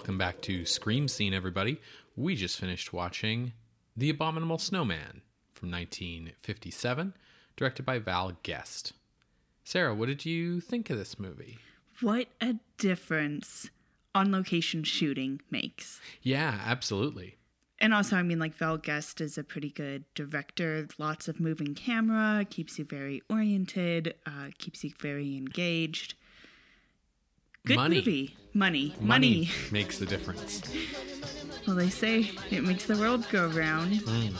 [0.02, 1.80] Welcome back to Scream Scene, everybody.
[2.16, 3.52] We just finished watching
[3.96, 5.22] The Abominable Snowman
[5.54, 7.14] from 1957,
[7.56, 8.94] directed by Val Guest.
[9.62, 11.56] Sarah, what did you think of this movie?
[12.00, 13.70] What a difference
[14.12, 16.00] on location shooting makes.
[16.20, 17.36] Yeah, absolutely.
[17.78, 20.88] And also, I mean, like Val Guest is a pretty good director.
[20.98, 26.14] Lots of moving camera, keeps you very oriented, uh, keeps you very engaged.
[27.64, 27.96] Good Money.
[27.96, 28.36] movie.
[28.54, 28.94] Money.
[29.00, 29.06] Money
[29.46, 29.50] Money.
[29.70, 30.62] makes the difference.
[31.66, 34.00] Well, they say it makes the world go round.
[34.00, 34.34] Mm.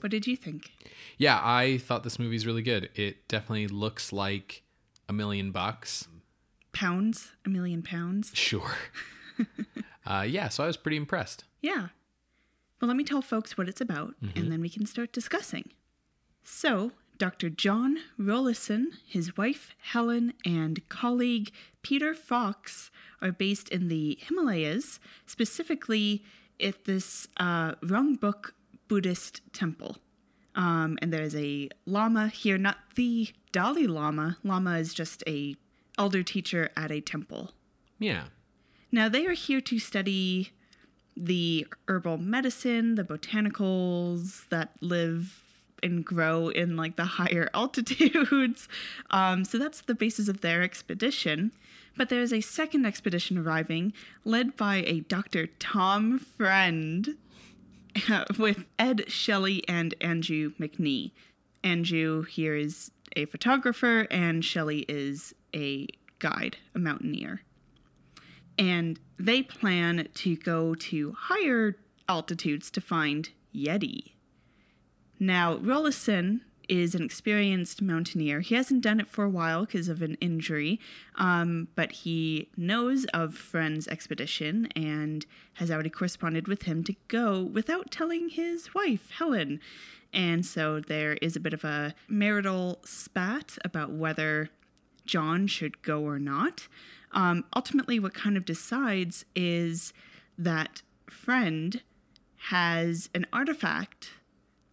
[0.00, 0.70] What did you think?
[1.18, 2.90] Yeah, I thought this movie's really good.
[2.94, 4.62] It definitely looks like
[5.08, 6.06] a million bucks.
[6.72, 7.32] Pounds?
[7.44, 8.30] A million pounds?
[8.34, 8.70] Sure.
[10.06, 11.44] uh, yeah, so I was pretty impressed.
[11.60, 11.88] Yeah.
[12.80, 15.70] Well, let me tell folks what it's about, and then we can start discussing.
[16.42, 16.90] So,
[17.22, 17.50] Dr.
[17.50, 26.24] John Rollason, his wife Helen, and colleague Peter Fox are based in the Himalayas, specifically
[26.60, 28.54] at this uh, Rongbuk
[28.88, 29.98] Buddhist temple.
[30.56, 34.38] Um, and there's a lama here, not the Dalai Lama.
[34.42, 35.54] Lama is just a
[35.96, 37.52] elder teacher at a temple.
[38.00, 38.24] Yeah.
[38.90, 40.50] Now they are here to study
[41.16, 45.41] the herbal medicine, the botanicals that live
[45.82, 48.68] and grow in like the higher altitudes.
[49.10, 51.52] Um, so that's the basis of their expedition.
[51.96, 53.92] But there's a second expedition arriving,
[54.24, 55.48] led by a Dr.
[55.58, 57.16] Tom Friend,
[58.38, 61.10] with Ed Shelley and Andrew McNee.
[61.62, 65.86] Andrew here is a photographer, and Shelley is a
[66.18, 67.42] guide, a mountaineer
[68.58, 71.76] and they plan to go to higher
[72.08, 74.12] altitudes to find Yeti.
[75.18, 78.40] Now, Rollason is an experienced mountaineer.
[78.40, 80.80] He hasn't done it for a while because of an injury,
[81.16, 87.42] um, but he knows of Friend's expedition and has already corresponded with him to go
[87.42, 89.60] without telling his wife, Helen.
[90.12, 94.50] And so there is a bit of a marital spat about whether
[95.06, 96.68] John should go or not.
[97.12, 99.92] Um, ultimately, what kind of decides is
[100.38, 101.82] that Friend
[102.48, 104.12] has an artifact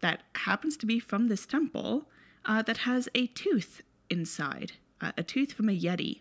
[0.01, 2.05] that happens to be from this temple
[2.45, 6.19] uh, that has a tooth inside, uh, a tooth from a Yeti.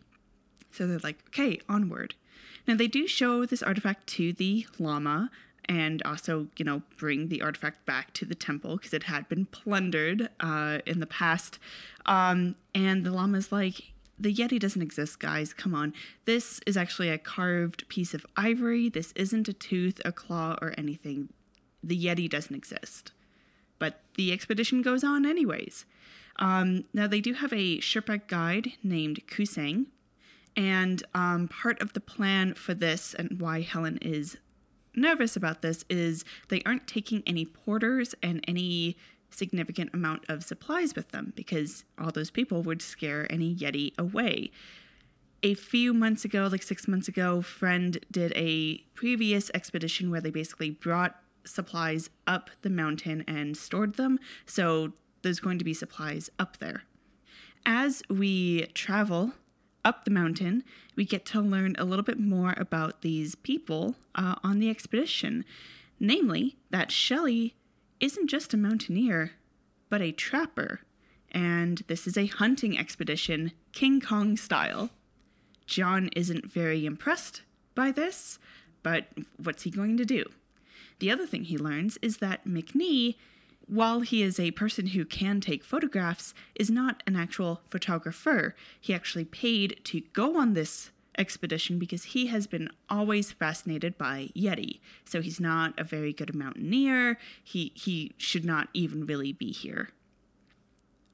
[0.71, 2.15] So they're like, okay, onward.
[2.67, 5.31] Now, they do show this artifact to the Lama
[5.65, 9.47] and also, you know, bring the artifact back to the temple because it had been
[9.47, 11.59] plundered uh, in the past.
[12.07, 15.53] Um, and the Lama's like, the Yeti doesn't exist, guys.
[15.53, 15.95] Come on.
[16.25, 18.89] This is actually a carved piece of ivory.
[18.89, 21.29] This isn't a tooth, a claw, or anything.
[21.83, 23.13] The Yeti doesn't exist.
[23.79, 25.85] But the expedition goes on anyways.
[26.39, 29.87] Um, now, they do have a Sherpa guide named Kusang.
[30.57, 34.37] And um, part of the plan for this and why Helen is
[34.95, 38.97] nervous about this is they aren't taking any porters and any
[39.31, 44.51] significant amount of supplies with them because all those people would scare any Yeti away.
[45.43, 50.31] A few months ago, like six months ago, Friend did a previous expedition where they
[50.31, 54.19] basically brought supplies up the mountain and stored them.
[54.47, 56.85] So there's going to be supplies up there.
[57.67, 59.33] As we travel
[59.85, 60.65] up the mountain,
[60.97, 65.45] we get to learn a little bit more about these people uh, on the expedition.
[66.01, 67.55] Namely, that Shelley
[68.01, 69.33] isn't just a mountaineer,
[69.89, 70.81] but a trapper.
[71.33, 74.91] And this is a hunting expedition, King Kong style.
[75.67, 77.43] John isn't very impressed
[77.75, 78.39] by this,
[78.83, 79.07] but
[79.37, 80.25] what's he going to do?
[80.99, 83.17] The other thing he learns is that McNee,
[83.67, 88.55] while he is a person who can take photographs, is not an actual photographer.
[88.81, 94.31] He actually paid to go on this expedition because he has been always fascinated by
[94.37, 94.81] Yeti.
[95.05, 97.19] So he's not a very good mountaineer.
[97.43, 99.91] He he should not even really be here.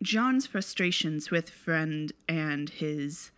[0.03, 3.31] John's frustrations with Friend and his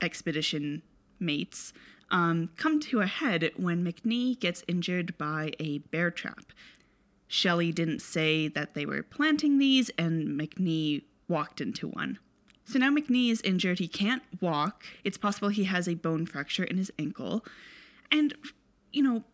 [0.00, 0.82] expedition
[1.20, 1.72] mates
[2.10, 6.52] um, come to a head when McNee gets injured by a bear trap.
[7.26, 12.18] Shelley didn't say that they were planting these, and McNee walked into one.
[12.64, 13.78] So now McNee is injured.
[13.78, 14.84] He can't walk.
[15.02, 17.44] It's possible he has a bone fracture in his ankle.
[18.10, 18.34] And,
[18.92, 19.24] you know,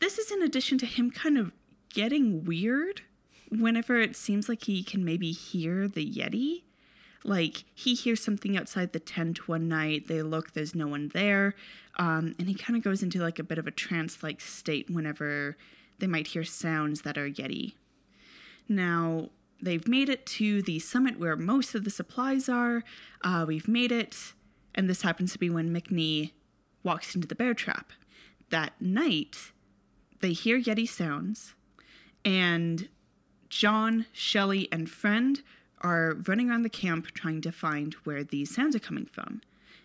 [0.00, 1.52] this is in addition to him kind of
[1.92, 3.02] getting weird
[3.50, 6.62] whenever it seems like he can maybe hear the Yeti.
[7.22, 10.08] Like, he hears something outside the tent one night.
[10.08, 11.54] They look, there's no one there.
[11.98, 14.88] Um, and he kind of goes into like a bit of a trance like state
[14.88, 15.56] whenever
[15.98, 17.74] they might hear sounds that are Yeti.
[18.68, 19.28] Now,
[19.60, 22.84] they've made it to the summit where most of the supplies are.
[23.22, 24.32] Uh, we've made it,
[24.74, 26.30] and this happens to be when McNee
[26.82, 27.92] walks into the bear trap.
[28.48, 29.52] That night,
[30.20, 31.54] they hear Yeti sounds,
[32.24, 32.88] and
[33.48, 35.42] John, Shelley, and Friend
[35.80, 39.40] are running around the camp trying to find where these sounds are coming from.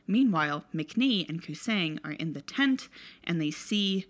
[0.08, 2.90] Meanwhile, McNee and Kusang are in the tent
[3.24, 4.06] and they see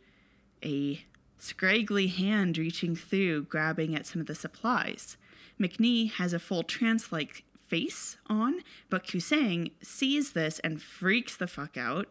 [0.63, 1.05] a
[1.37, 5.17] scraggly hand reaching through, grabbing at some of the supplies.
[5.59, 11.47] McNee has a full trance like face on, but Kusang sees this and freaks the
[11.47, 12.07] fuck out,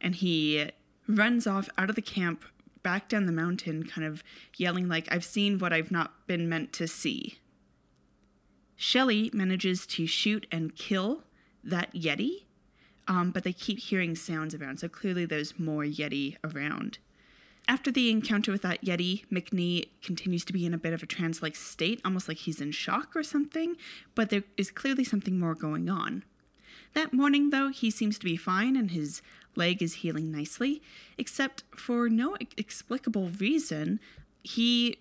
[0.00, 0.70] and he
[1.08, 2.44] runs off out of the camp
[2.82, 4.22] back down the mountain, kind of
[4.56, 7.38] yelling like, I've seen what I've not been meant to see.
[8.76, 11.22] Shelley manages to shoot and kill
[11.62, 12.44] that Yeti,
[13.06, 16.98] um, but they keep hearing sounds around, so clearly there's more Yeti around.
[17.66, 21.06] After the encounter with that Yeti, McNee continues to be in a bit of a
[21.06, 23.76] trance like state, almost like he's in shock or something,
[24.14, 26.24] but there is clearly something more going on.
[26.92, 29.22] That morning, though, he seems to be fine and his
[29.56, 30.82] leg is healing nicely,
[31.16, 33.98] except for no explicable reason,
[34.42, 34.98] he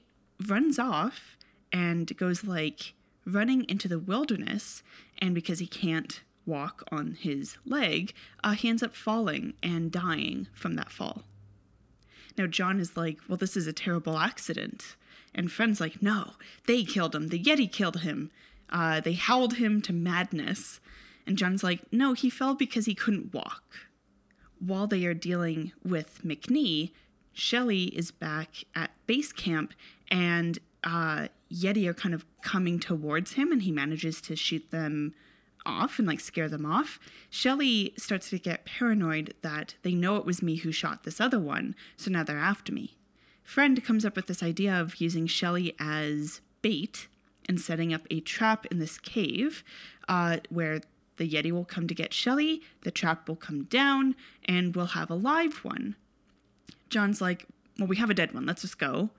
[0.48, 1.38] runs off
[1.72, 2.94] and goes like
[3.26, 4.84] running into the wilderness,
[5.20, 10.48] and because he can't walk on his leg, uh, he ends up falling and dying
[10.54, 11.24] from that fall.
[12.38, 14.96] Now, John is like, well, this is a terrible accident.
[15.36, 16.32] And Friend's like, no,
[16.68, 17.30] they killed him.
[17.30, 18.32] The Yeti killed him.
[18.70, 20.80] Uh, they howled him to madness.
[21.26, 23.64] And John's like, no, he fell because he couldn't walk.
[24.60, 26.92] While they are dealing with McNee,
[27.34, 29.74] Shelley is back at base camp
[30.10, 35.14] and uh, Yeti are kind of coming towards him and he manages to shoot them
[35.66, 37.00] off and like scare them off,
[37.30, 41.40] Shelley starts to get paranoid that they know it was me who shot this other
[41.40, 42.98] one, so now they're after me.
[43.44, 47.08] Friend comes up with this idea of using Shelley as bait
[47.48, 49.64] and setting up a trap in this cave
[50.08, 50.82] uh, where
[51.18, 55.10] the Yeti will come to get Shelley, the trap will come down, and we'll have
[55.10, 55.96] a live one.
[56.90, 57.46] John's like,
[57.78, 59.10] Well, we have a dead one, let's just go.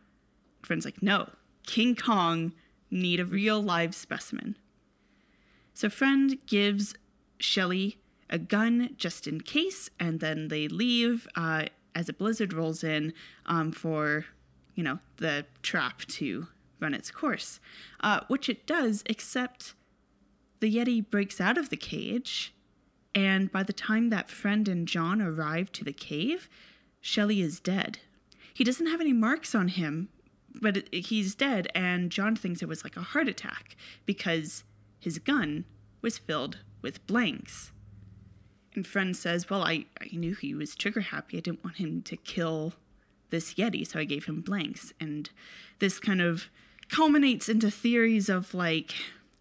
[0.62, 1.28] Friend's like, No,
[1.66, 2.52] King Kong
[2.90, 4.56] need a real live specimen.
[5.72, 6.94] So Friend gives
[7.38, 7.98] Shelley
[8.30, 13.12] a gun just in case, and then they leave uh, as a blizzard rolls in
[13.46, 14.26] um, for,
[14.74, 16.48] you know, the trap to
[16.80, 17.60] run its course,
[18.00, 19.74] uh, which it does, except
[20.60, 22.54] the Yeti breaks out of the cage,
[23.14, 26.48] and by the time that friend and John arrive to the cave,
[27.00, 27.98] Shelley is dead.
[28.52, 30.08] He doesn't have any marks on him,
[30.61, 33.76] but he's dead, and John thinks it was like a heart attack
[34.07, 34.64] because
[35.00, 35.64] his gun
[36.00, 37.72] was filled with blanks.
[38.74, 41.36] And friend says, Well, I, I knew he was trigger happy.
[41.36, 42.74] I didn't want him to kill
[43.30, 44.92] this Yeti, so I gave him blanks.
[45.00, 45.30] And
[45.78, 46.48] this kind of
[46.88, 48.94] culminates into theories of like,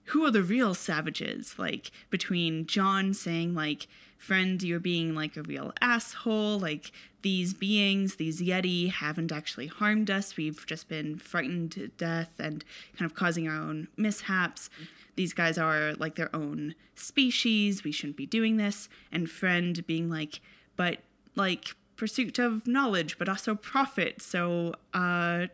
[0.06, 1.56] who are the real savages?
[1.58, 3.88] Like, between John saying, like,
[4.24, 6.92] friend, you're being like a real asshole, like,
[7.24, 10.38] these beings, these Yeti, haven't actually harmed us.
[10.38, 12.64] We've just been frightened to death and
[12.98, 14.70] kind of causing our own mishaps.
[15.16, 17.84] These guys are like their own species.
[17.84, 18.90] We shouldn't be doing this.
[19.12, 20.42] And friend being like,
[20.76, 21.00] but
[21.36, 24.22] like pursuit of knowledge, but also profit.
[24.22, 25.48] So, uh,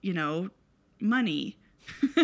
[0.00, 0.48] you know,
[1.00, 1.58] money.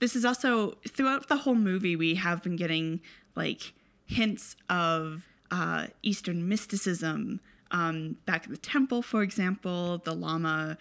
[0.00, 3.00] this is also throughout the whole movie, we have been getting
[3.34, 3.72] like
[4.10, 7.40] hints of uh, Eastern mysticism.
[7.70, 10.76] Um, back at the temple, for example, the Lama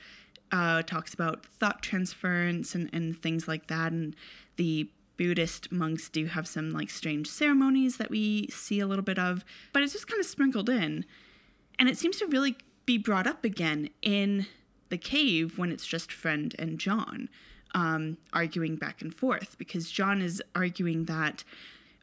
[0.52, 3.92] uh, talks about thought transference and, and things like that.
[3.92, 4.16] And
[4.56, 9.20] the Buddhist monks do have some like strange ceremonies that we see a little bit
[9.20, 11.06] of, but it's just kind of sprinkled in.
[11.78, 14.48] And it seems to really be brought up again in
[14.90, 17.30] the cave when it's just Friend and John
[17.76, 21.44] um, arguing back and forth, because John is arguing that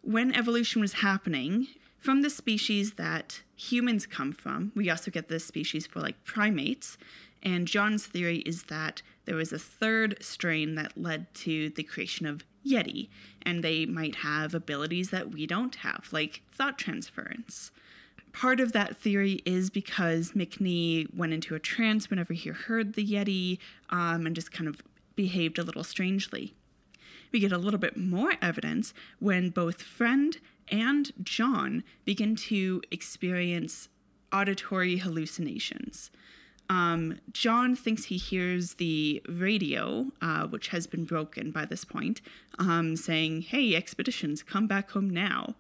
[0.07, 1.67] when evolution was happening,
[1.99, 6.97] from the species that humans come from, we also get this species for like primates.
[7.43, 12.25] And John's theory is that there was a third strain that led to the creation
[12.27, 13.09] of Yeti,
[13.43, 17.73] and they might have abilities that we don't have, like thought transference.
[18.33, 23.07] Part of that theory is because McNee went into a trance whenever he heard the
[23.07, 23.59] Yeti
[23.91, 24.83] um, and just kind of
[25.17, 26.55] behaved a little strangely.
[27.37, 30.35] We get a little bit more evidence when both Friend
[30.69, 33.91] and John begin to experience
[34.33, 36.11] auditory hallucinations.
[36.71, 42.23] Um, John thinks he hears the radio, uh, which has been broken by this point,
[42.59, 45.57] um, saying, Hey, expeditions, come back home now.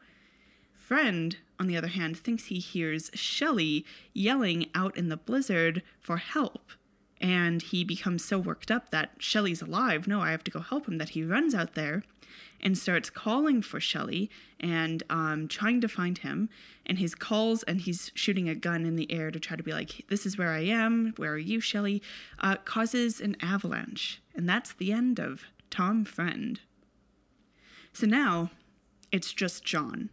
[0.72, 6.16] Friend, on the other hand, thinks he hears Shelley yelling out in the blizzard for
[6.16, 6.70] help.
[7.20, 10.06] And he becomes so worked up that Shelley's alive.
[10.06, 10.98] No, I have to go help him.
[10.98, 12.02] That he runs out there
[12.60, 16.48] and starts calling for Shelley and um, trying to find him.
[16.84, 19.72] And his calls and he's shooting a gun in the air to try to be
[19.72, 21.14] like, "This is where I am.
[21.16, 22.02] Where are you, Shelley?"
[22.38, 26.60] Uh, causes an avalanche, and that's the end of Tom Friend.
[27.92, 28.50] So now
[29.10, 30.10] it's just John.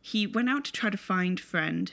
[0.00, 1.92] He went out to try to find Friend.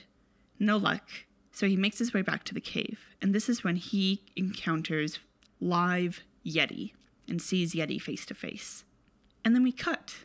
[0.57, 1.09] No luck.
[1.55, 5.19] So he makes his way back to the cave, and this is when he encounters
[5.61, 6.91] live Yeti
[7.29, 8.83] and sees Yeti face to face.
[9.45, 10.15] And then we cut.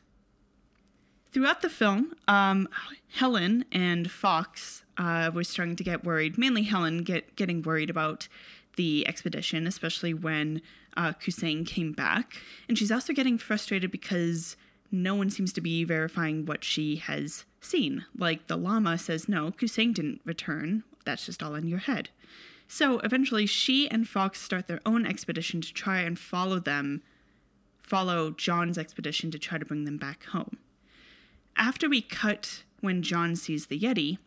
[1.30, 2.68] Throughout the film, um,
[3.12, 8.26] Helen and Fox uh, were starting to get worried, mainly Helen get, getting worried about
[8.74, 10.60] the expedition, especially when
[10.96, 12.38] uh, came back.
[12.68, 14.56] And she's also getting frustrated because
[14.90, 18.04] no one seems to be verifying what she has seen.
[18.18, 20.82] Like the Lama says, no, Kusang didn't return.
[21.04, 22.10] That's just all in your head.
[22.68, 27.02] So eventually, she and Fox start their own expedition to try and follow them,
[27.82, 30.58] follow John's expedition to try to bring them back home.
[31.56, 34.18] After we cut when John sees the Yeti,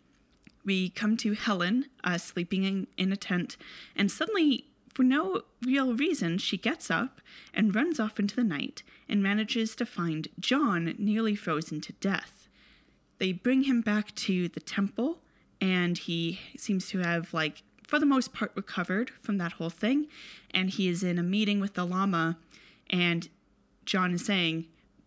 [0.66, 3.58] we come to Helen uh, sleeping in, in a tent,
[3.96, 7.22] and suddenly, for no real reason, she gets up
[7.54, 12.48] and runs off into the night and manages to find John nearly frozen to death.
[13.20, 15.20] They bring him back to the temple,
[15.64, 20.08] and he seems to have, like, for the most part, recovered from that whole thing.
[20.52, 22.38] And he is in a meeting with the Lama,
[22.90, 23.30] and
[23.86, 24.66] John is saying,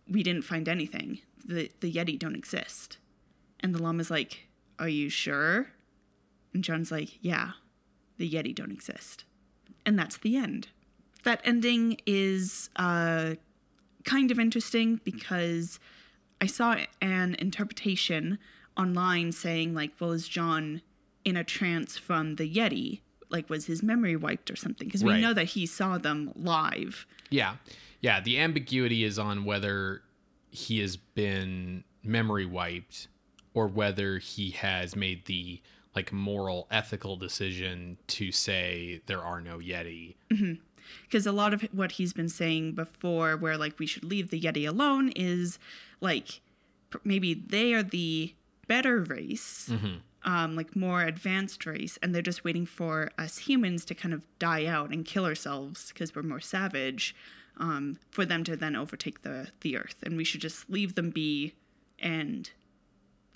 [0.09, 1.19] We didn't find anything.
[1.45, 2.97] The, the Yeti don't exist.
[3.59, 4.47] And the Lama's like,
[4.79, 5.67] Are you sure?
[6.55, 7.51] And John's like, Yeah,
[8.17, 9.25] the Yeti don't exist.
[9.85, 10.69] And that's the end.
[11.23, 13.35] That ending is uh,
[14.05, 15.79] kind of interesting because
[16.41, 18.39] I saw an interpretation
[18.77, 20.81] online saying, like, well, is John
[21.25, 23.01] in a trance from the Yeti?
[23.29, 24.87] Like, was his memory wiped or something?
[24.87, 25.21] Because we Right.
[25.21, 27.05] know that he saw them live.
[27.29, 27.55] Yeah.
[28.01, 28.21] Yeah.
[28.21, 30.01] The ambiguity is on whether
[30.49, 33.07] he has been memory wiped
[33.53, 35.61] or whether he has made the
[35.95, 40.15] like moral ethical decision to say there are no Yeti.
[40.31, 40.53] Mm-hmm.
[41.03, 44.39] because a lot of what he's been saying before where like we should leave the
[44.39, 45.59] yeti alone is
[45.99, 46.39] like
[47.03, 48.33] maybe they are the
[48.67, 49.71] better race,
[50.23, 54.25] um, like more advanced race, and they're just waiting for us humans to kind of
[54.39, 57.15] die out and kill ourselves because we're more savage,
[57.57, 61.09] um, for them to then overtake the the Earth, and we should just leave them
[61.09, 61.53] be.
[61.99, 62.49] And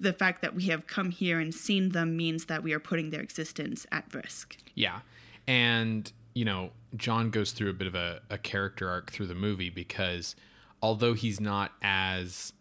[0.01, 3.11] the fact that we have come here and seen them means that we are putting
[3.11, 4.57] their existence at risk.
[4.73, 4.99] Yeah.
[5.47, 9.35] And, you know, John goes through a bit of a, a character arc through the
[9.35, 10.35] movie because
[10.81, 12.53] although he's not as,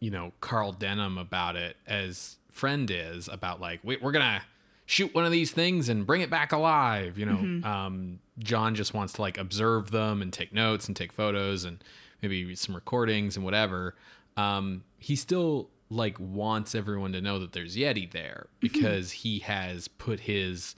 [0.00, 4.42] you know, Carl Denham about it as Friend is about like, wait, we're to
[4.86, 7.18] shoot one of these things and bring it back alive.
[7.18, 11.12] You know, um, John just wants to like observe them and take notes and take
[11.12, 11.82] photos and
[12.22, 13.94] maybe some recordings and whatever.
[14.36, 19.88] Um, he still like wants everyone to know that there's Yeti there because he has
[19.88, 20.74] put his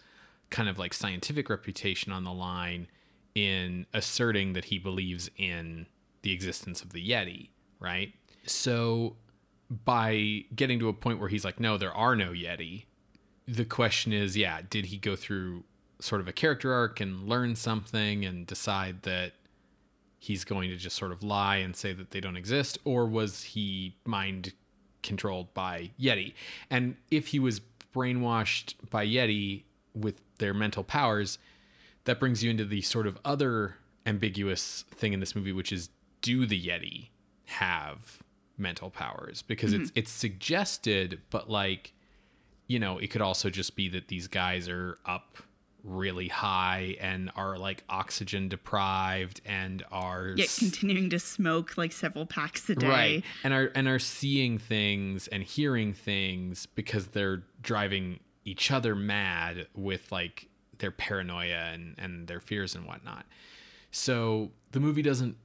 [0.50, 2.88] kind of like scientific reputation on the line
[3.34, 5.86] in asserting that he believes in
[6.22, 7.48] the existence of the Yeti,
[7.78, 8.12] right?
[8.46, 9.16] So
[9.84, 12.84] by getting to a point where he's like, no, there are no Yeti,
[13.46, 15.64] the question is, yeah, did he go through
[16.00, 19.32] sort of a character arc and learn something and decide that
[20.18, 23.42] he's going to just sort of lie and say that they don't exist, or was
[23.42, 24.52] he mind
[25.02, 26.34] controlled by Yeti?
[26.68, 27.60] And if he was
[27.94, 29.62] brainwashed by Yeti
[29.94, 31.38] with their mental powers,
[32.04, 33.76] that brings you into the sort of other
[34.06, 35.90] ambiguous thing in this movie, which is
[36.22, 37.08] do the Yeti
[37.46, 38.18] have
[38.60, 39.42] mental powers?
[39.42, 39.98] Because it's mm-hmm.
[39.98, 41.92] it's suggested, but like,
[42.66, 45.38] you know, it could also just be that these guys are up
[45.84, 52.26] really high and are like oxygen deprived and are Yet continuing to smoke like several
[52.26, 52.86] packs a day.
[52.86, 58.94] right and are and are seeing things and hearing things because they're driving each other
[58.94, 60.48] mad with like
[60.78, 63.26] their paranoia and and their fears and whatnot
[63.90, 65.36] so the movie doesn't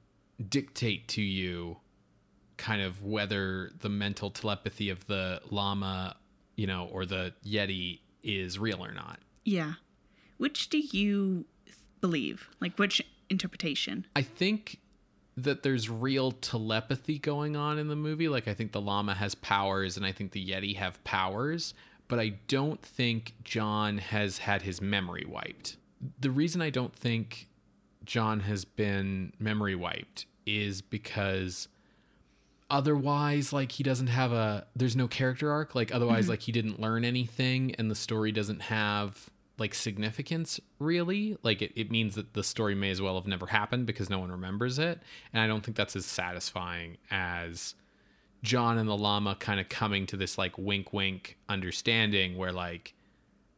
[0.48, 1.76] dictate to you
[2.56, 6.16] kind of whether the mental telepathy of the Lama
[6.56, 9.74] you know or the yeti is real or not Yeah.
[10.38, 11.46] Which do you
[12.00, 12.48] believe?
[12.60, 13.00] Like which
[13.30, 14.06] interpretation?
[14.14, 14.80] I think
[15.36, 18.28] that there's real telepathy going on in the movie.
[18.28, 21.74] Like I think the Lama has powers and I think the Yeti have powers,
[22.08, 25.76] but I don't think John has had his memory wiped.
[26.20, 27.48] The reason I don't think
[28.04, 31.68] John has been memory wiped is because
[32.68, 36.30] otherwise like he doesn't have a there's no character arc like otherwise mm-hmm.
[36.30, 41.36] like he didn't learn anything and the story doesn't have like significance really.
[41.42, 44.18] Like it, it means that the story may as well have never happened because no
[44.18, 45.00] one remembers it.
[45.32, 47.74] And i don't think that's as satisfying as
[48.42, 52.94] john and the Lama kind of coming to this like wink wink understanding where like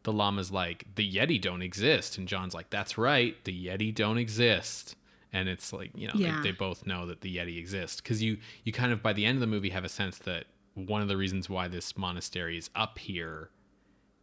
[0.05, 2.19] the Lama's like the yeti don't exist.
[2.19, 4.97] And john's like that's right the yeti don't exist
[5.33, 6.41] and it's like you know Yeah.
[6.43, 9.25] they, they both know that the yeti exists because you you kind of by the
[9.25, 12.57] end of the movie have a sense that one of the reasons why this monastery
[12.57, 13.51] is up here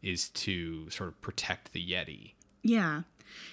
[0.01, 2.33] is to sort of protect the yeti
[2.63, 3.01] Yeah.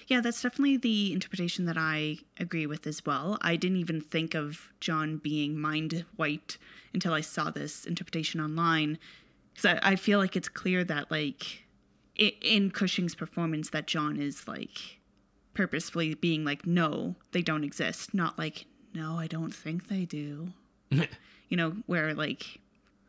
[0.07, 3.37] Yeah, that's definitely the interpretation that I agree with as well.
[3.41, 6.57] I didn't even think of John being mind white
[6.93, 8.97] until I saw this interpretation online.
[9.53, 11.63] Because I, I feel like it's clear that, like,
[12.15, 14.99] in Cushing's performance, that John is, like,
[15.53, 18.13] purposefully being like, no, they don't exist.
[18.13, 20.49] Not like, no, I don't think they do.
[20.91, 22.59] you know, where, like,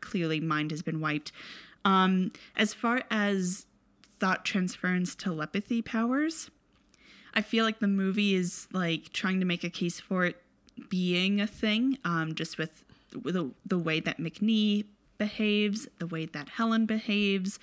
[0.01, 1.33] clearly mind has been wiped.
[1.85, 3.67] Um, as far as
[4.21, 6.51] thought transference telepathy powers,
[7.35, 10.41] I feel like the movie is like trying to make a case for it
[10.89, 14.85] being a thing, um, just with the, the way that McNee
[15.19, 17.59] behaves, the way that Helen behaves.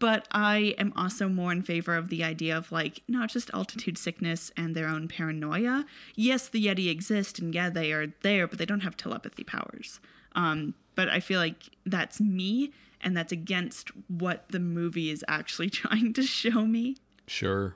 [0.00, 3.98] But I am also more in favor of the idea of like not just altitude
[3.98, 5.84] sickness and their own paranoia.
[6.14, 9.98] Yes, the Yeti exist and yeah, they are there, but they don't have telepathy powers.
[10.36, 15.70] Um, but I feel like that's me and that's against what the movie is actually
[15.82, 16.96] trying to show me.
[17.26, 17.74] Sure.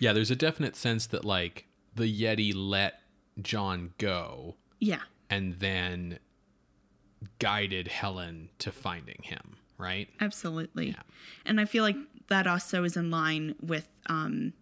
[0.00, 3.00] Yeah, there's a definite sense that like the Yeti let
[3.40, 5.02] John go Yeah.
[5.30, 6.18] and then
[7.38, 10.08] guided Helen to finding him, right?
[10.20, 10.96] Absolutely.
[11.44, 11.96] And I feel like
[12.28, 14.52] that also is in line with um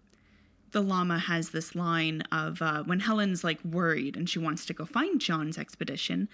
[0.72, 4.72] the Lama has this line of uh, when Helen's like worried and she wants to
[4.72, 6.28] go find John's expedition,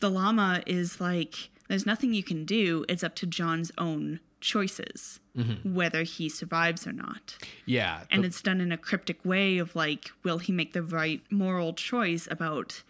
[0.00, 2.84] the Lama is like, there's nothing you can do.
[2.90, 5.18] It's up to John's own choices,
[5.64, 7.38] whether he survives or not.
[7.64, 8.02] Yeah.
[8.10, 11.22] And the- it's done in a cryptic way of like, will he make the right
[11.30, 12.82] moral choice about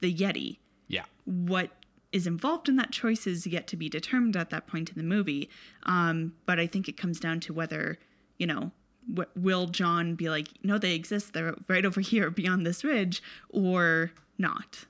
[0.00, 0.58] the Yeti?
[0.88, 1.04] yeah.
[1.24, 1.70] what
[2.12, 5.02] is involved in that choice is yet to be determined at that point in the
[5.02, 5.48] movie.
[5.84, 7.98] Um, but I think it comes down to whether,
[8.38, 8.70] you know,
[9.08, 13.22] w- will John be like, no, they exist, they're right over here beyond this ridge,
[13.48, 14.84] or not?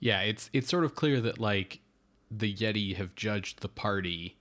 [0.00, 1.80] Yeah, it's it's sort of clear that like
[2.30, 4.36] the Yeti have judged the party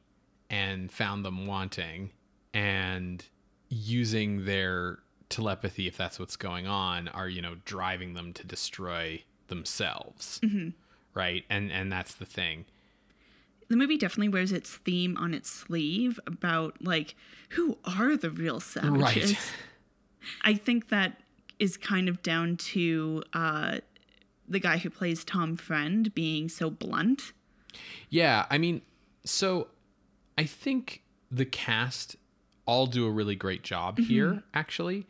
[0.50, 2.12] and found them wanting
[2.54, 3.24] and
[3.70, 5.00] using their
[5.30, 10.40] telepathy if that's what's going on are you know driving them to destroy themselves
[11.16, 12.66] right and and that's the thing
[13.68, 17.16] the movie definitely wears its theme on its sleeve about like
[17.50, 19.32] who are the real savages.
[19.32, 19.38] Right.
[20.44, 21.22] I think that
[21.60, 23.80] is kind of down to uh,
[24.48, 27.34] the guy who plays Tom Friend being so blunt.
[28.10, 28.82] Yeah, I mean,
[29.24, 29.68] so
[30.38, 32.16] I think the cast
[32.66, 35.06] all do a really great job here, actually.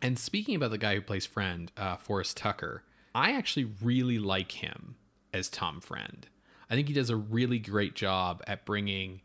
[0.00, 2.84] And speaking about the guy who plays Friend, uh, Forrest Tucker,
[3.14, 4.96] I actually really like him
[5.32, 6.26] as Tom Friend.
[6.70, 9.22] I think he does a really great job at bringing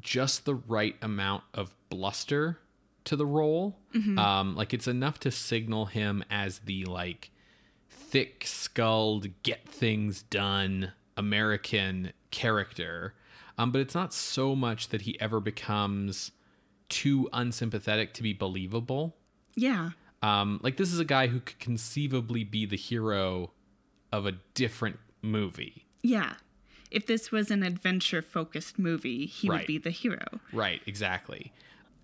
[0.00, 2.58] just the right amount of bluster
[3.04, 3.78] to the role.
[4.18, 7.30] Um, like it's enough to signal him as the like
[7.88, 13.14] thick skulled, get things done American character.
[13.56, 16.32] Um, but it's not so much that he ever becomes
[16.88, 19.16] too unsympathetic to be believable.
[19.54, 19.90] Yeah.
[20.22, 23.52] Um, like this is a guy who could conceivably be the hero
[24.10, 25.86] of a different movie.
[26.02, 26.34] Yeah.
[26.90, 29.60] If this was an adventure focused movie, he Right.
[29.60, 30.40] would be the hero.
[30.52, 31.52] Right, exactly.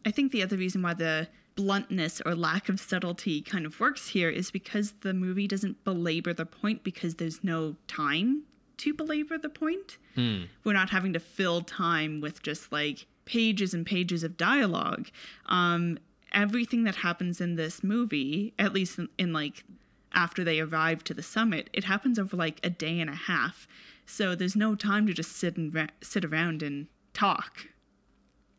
[0.04, 4.08] I think the other reason why the bluntness or lack of subtlety kind of works
[4.08, 8.44] here is because the movie doesn't belabor the point because there's no time
[8.78, 9.98] to belabor the point.
[10.16, 15.08] We're not having to fill time with just like pages and pages of dialogue.
[15.46, 15.98] Um,
[16.32, 19.64] everything that happens in this movie, at least in, in like
[20.12, 23.66] after they arrive to the summit, it happens over like a day and a half.
[24.06, 27.68] So there's no time to just sit and ra- sit around and talk.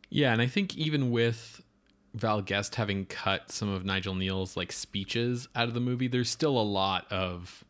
[0.08, 1.62] Yeah, and I think even with
[2.14, 6.30] Val Guest having cut some of Nigel Kneale's like speeches out of the movie, there's
[6.30, 7.64] still a lot of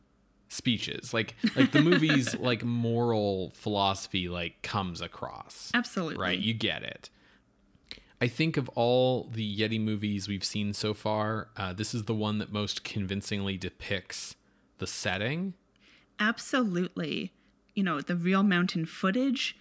[0.48, 1.14] speeches.
[1.14, 5.70] Like like the movie's like moral philosophy like comes across.
[5.74, 6.18] Absolutely.
[6.18, 7.10] Right, you get it.
[8.22, 12.14] I think of all the Yeti movies we've seen so far, uh, this is the
[12.14, 14.36] one that most convincingly depicts
[14.78, 15.54] the setting.
[16.20, 17.32] Absolutely.
[17.74, 19.56] You know, the real mountain footage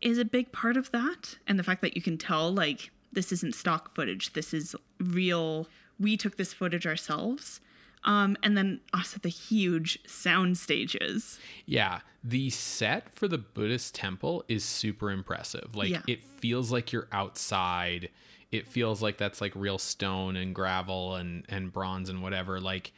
[0.00, 1.38] is a big part of that.
[1.48, 5.66] And the fact that you can tell, like, this isn't stock footage, this is real.
[5.98, 7.60] We took this footage ourselves.
[8.06, 11.38] Um, and then also the huge sound stages.
[11.66, 15.74] Yeah, the set for the Buddhist temple is super impressive.
[15.74, 16.02] Like Yeah.
[16.06, 18.08] it feels like you're outside.
[18.52, 22.60] It feels like that's like real stone and gravel and and bronze and whatever.
[22.60, 22.92] Like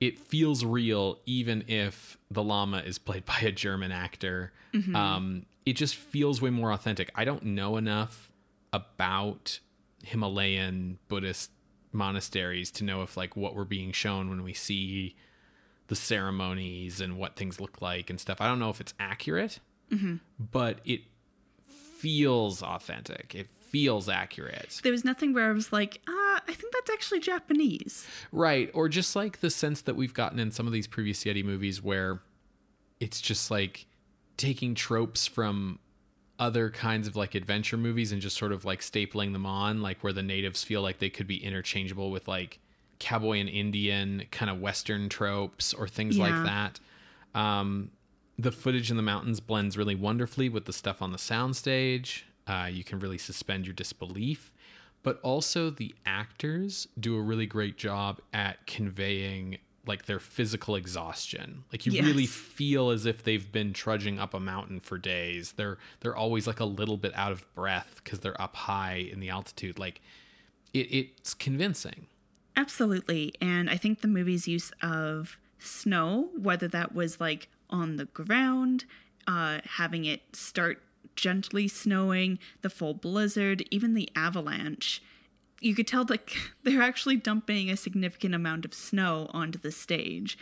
[0.00, 4.52] it feels real even if the Lama is played by a German actor.
[4.94, 7.10] Um it just feels way more authentic.
[7.14, 8.30] I don't know enough
[8.74, 9.60] about
[10.02, 11.50] Himalayan Buddhist
[11.94, 15.16] monasteries to know if like what we're being shown when we see
[15.86, 18.40] the ceremonies and what things look like and stuff.
[18.40, 19.60] I don't know if it's accurate,
[20.38, 21.02] but it
[21.66, 23.34] feels authentic.
[23.34, 24.80] It feels accurate.
[24.82, 28.06] There was nothing where I was like, ah, I think that's actually Japanese.
[28.32, 28.70] Right.
[28.74, 31.82] Or just like the sense that we've gotten in some of these previous Yeti movies
[31.82, 32.20] where
[33.00, 33.86] it's just like
[34.36, 35.78] taking tropes from
[36.38, 40.02] other kinds of like adventure movies and just sort of like stapling them on, like
[40.02, 42.58] where the natives feel like they could be interchangeable with like
[42.98, 46.24] cowboy and Indian kind of Western tropes or things Yeah.
[46.24, 46.80] like that.
[47.38, 47.90] Um,
[48.38, 52.22] the footage in the mountains blends really wonderfully with the stuff on the soundstage.
[52.46, 54.52] Uh, you can really suspend your disbelief,
[55.02, 61.64] but also the actors do a really great job at conveying like their physical exhaustion.
[61.72, 65.52] Like you really feel as if they've been trudging up a mountain for days.
[65.52, 69.20] They're they're always like a little bit out of breath because they're up high in
[69.20, 69.78] the altitude.
[69.78, 70.00] Like
[70.72, 72.06] it, it's convincing.
[72.56, 73.34] Absolutely.
[73.40, 78.84] And I think the movie's use of snow, whether that was like on the ground,
[79.26, 80.82] uh, having it start
[81.16, 85.02] gently snowing, the full blizzard, even the avalanche,
[85.60, 90.36] you could tell like they're actually dumping a significant amount of snow onto the stage.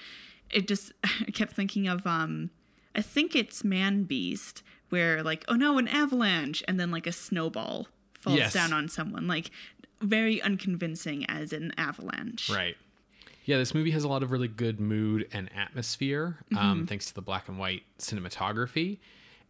[0.50, 2.50] It just I kept thinking of um
[2.94, 7.12] I think it's Man Beast where like oh no an avalanche and then like a
[7.12, 7.88] snowball
[8.20, 8.52] falls Yes.
[8.52, 9.50] down on someone like
[10.00, 12.50] very unconvincing as an avalanche.
[12.50, 12.76] Right.
[13.44, 17.14] Yeah, this movie has a lot of really good mood and atmosphere, um, thanks to
[17.14, 18.98] the black and white cinematography.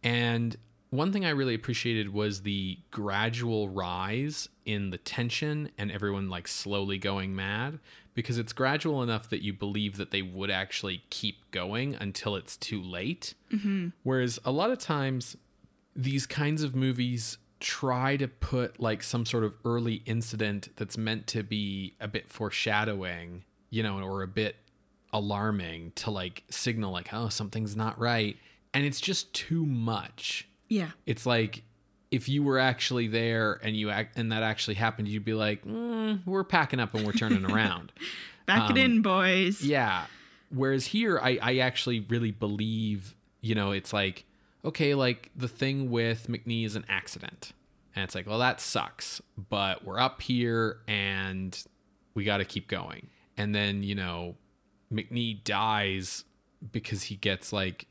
[0.03, 0.57] And
[0.93, 6.47] one thing I really appreciated was the gradual rise in the tension and everyone like
[6.47, 7.79] slowly going mad
[8.13, 12.55] because it's gradual enough that you believe that they would actually keep going until it's
[12.57, 13.33] too late.
[13.51, 13.87] Mm-hmm.
[14.03, 15.35] Whereas a lot of times
[15.95, 21.25] these kinds of movies try to put like some sort of early incident that's meant
[21.25, 24.57] to be a bit foreshadowing, you know, or a bit
[25.11, 28.35] alarming to like signal like oh something's not right
[28.73, 30.47] and it's just too much.
[30.73, 30.89] Yeah.
[31.05, 31.63] It's like
[32.11, 35.65] if you were actually there and you act, and that actually happened, you'd be like,
[35.65, 37.91] mm, "We're packing up and we're turning around."
[38.45, 39.61] Back Um, it in, boys.
[39.63, 40.05] Yeah.
[40.49, 44.25] Whereas here, I, I actually really believe, you know, it's like,
[44.65, 47.53] okay, like the thing with McNee is an accident.
[47.95, 51.57] And it's like, well, that sucks, but we're up here and
[52.15, 53.07] we got to keep going.
[53.37, 54.35] And then, you know,
[54.91, 56.25] McNee dies
[56.71, 57.87] because he gets like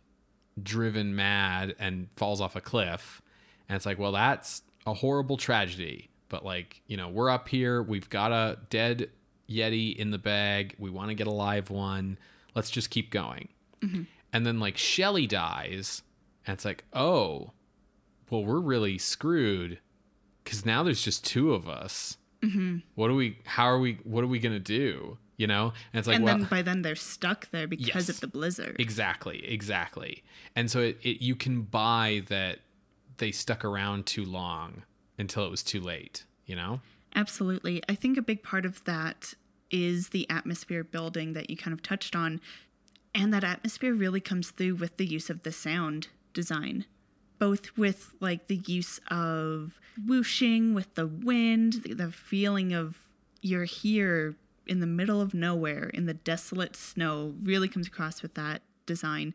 [0.60, 3.22] driven mad and falls off a cliff.
[3.68, 6.10] And it's like, well, that's a horrible tragedy.
[6.28, 7.82] But like, you know, we're up here.
[7.82, 9.10] We've got a dead
[9.48, 10.74] Yeti in the bag.
[10.78, 12.18] We want to get a live one.
[12.54, 13.48] Let's just keep going.
[13.82, 14.02] Mm-hmm.
[14.32, 16.02] And then like Shelley dies.
[16.46, 17.52] And it's like, oh,
[18.30, 19.78] well, we're really screwed
[20.42, 22.16] because now there's just two of us.
[22.42, 22.78] Mm-hmm.
[22.94, 25.18] What do we, how are we, what are we going to do?
[25.42, 25.72] You know?
[25.92, 28.08] And it's like, and well, then by then they're stuck there because Yes.
[28.08, 28.76] of the blizzard.
[28.78, 30.22] Exactly, exactly.
[30.54, 32.60] And so it, it you can buy that
[33.16, 34.84] they stuck around too long
[35.18, 36.80] until it was too late, you know?
[37.16, 37.82] Absolutely.
[37.88, 39.34] I think a big part of that
[39.72, 42.40] is the atmosphere building that you kind of touched on.
[43.12, 46.84] And that atmosphere really comes through with the use of the sound design,
[47.40, 52.96] both with like the use of whooshing with the wind, the, the feeling of
[53.40, 54.36] you're here
[54.66, 59.34] in the middle of nowhere in the desolate snow really comes across with that design.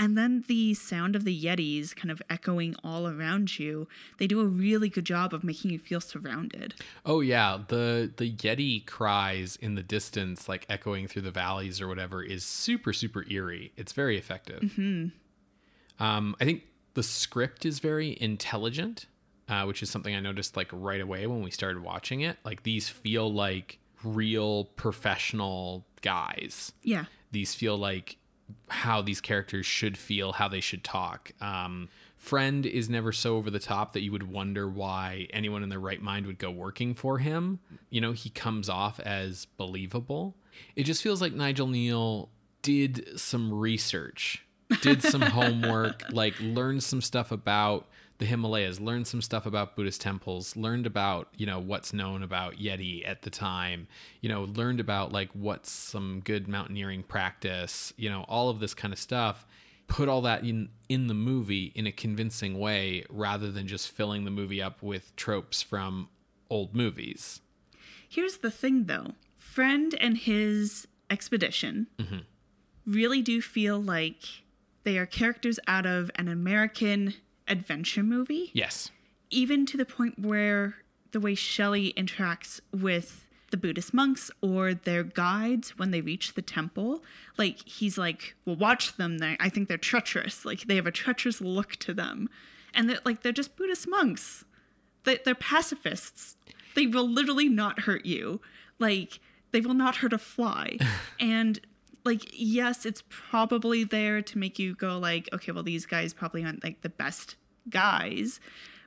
[0.00, 3.88] And then the sound of the Yetis kind of echoing all around you.
[4.18, 6.74] They do a really good job of making you feel surrounded.
[7.04, 11.88] Oh yeah, the the Yeti cries in the distance, like echoing through the valleys or
[11.88, 13.72] whatever, is super super eerie.
[13.76, 14.62] It's very effective.
[15.98, 16.62] Um, I think
[16.94, 19.06] the script is very intelligent,
[19.48, 22.36] uh, which is something I noticed like right away when we started watching it.
[22.44, 26.72] Like these feel like real professional guys.
[26.82, 27.06] Yeah.
[27.30, 28.16] these feel like
[28.68, 31.32] how these characters should feel, how they should talk.
[31.40, 35.68] Um, Friend is never so over the top that you would wonder why anyone in
[35.68, 37.60] their right mind would go working for him.
[37.90, 40.36] You know, he comes off as believable.
[40.74, 42.28] It just feels like Nigel Kneale
[42.62, 44.44] did some research,
[44.82, 47.86] did some homework, like learned some stuff about
[48.18, 52.56] the Himalayas, learned some stuff about Buddhist temples, learned about, you know, what's known about
[52.56, 53.86] Yeti at the time,
[54.20, 58.74] you know, learned about like what's some good mountaineering practice, you know, all of this
[58.74, 59.46] kind of stuff.
[59.86, 64.24] Put all that in in the movie in a convincing way rather than just filling
[64.24, 66.10] the movie up with tropes from
[66.50, 67.40] old movies.
[68.06, 72.18] Here's the thing though Friend and his expedition mm-hmm.
[72.84, 74.24] really do feel like
[74.84, 77.14] they are characters out of an American
[77.48, 78.90] adventure movie, Yes.
[79.30, 80.76] even to the point where
[81.12, 86.42] the way Shelley interacts with the Buddhist monks or their guides when they reach the
[86.42, 87.02] temple.
[87.38, 89.18] Like, he's like, well, watch them.
[89.18, 90.44] They, I think they're treacherous.
[90.44, 92.28] Like, they have a treacherous look to them.
[92.74, 94.44] And they're like, they're just Buddhist monks.
[95.04, 96.36] They, they're pacifists.
[96.74, 98.42] They will literally not hurt you.
[98.78, 99.18] Like,
[99.52, 100.76] they will not hurt a fly.
[101.18, 101.58] and,
[102.04, 106.44] like, yes, it's probably there to make you go, like, okay, well, these guys probably
[106.44, 107.36] aren't, like, the best
[107.68, 108.40] guys.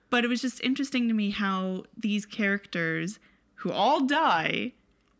[0.10, 3.20] But it was just interesting to me how these characters
[3.56, 4.74] who all die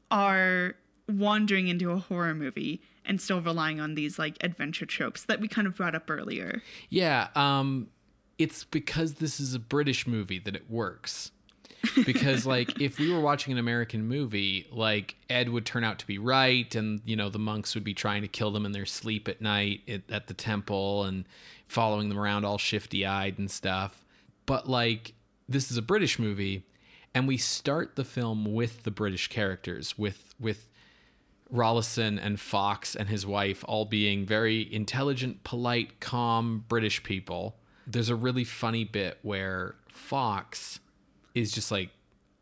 [0.10, 0.76] are
[1.08, 5.48] wandering into a horror movie and still relying on these like adventure tropes that we
[5.48, 6.62] kind of brought up earlier.
[6.90, 7.88] Yeah, um
[8.38, 11.32] it's because this is a British movie that it works.
[12.06, 16.08] Because like if we were watching an American movie, like Ed would turn out to
[16.08, 18.86] be right and you know the monks would be trying to kill them in their
[18.86, 21.26] sleep at night at, at the temple and
[21.68, 24.06] following them around all shifty-eyed and stuff.
[24.46, 25.14] But like
[25.50, 26.66] this is a British movie
[27.14, 30.70] and we start the film with the British characters with with
[31.54, 37.58] Rollason and Fox and his wife all being very intelligent, polite, calm British people.
[37.86, 40.80] There's a really funny bit where Fox
[41.36, 41.90] is just like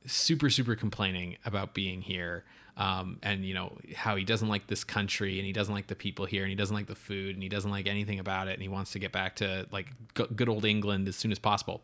[0.05, 2.43] super, super complaining about being here.
[2.77, 5.95] Um, and you know how he doesn't like this country and he doesn't like the
[5.95, 8.53] people here and he doesn't like the food and he doesn't like anything about it
[8.53, 11.81] and he wants to get back to like good old England as soon as possible.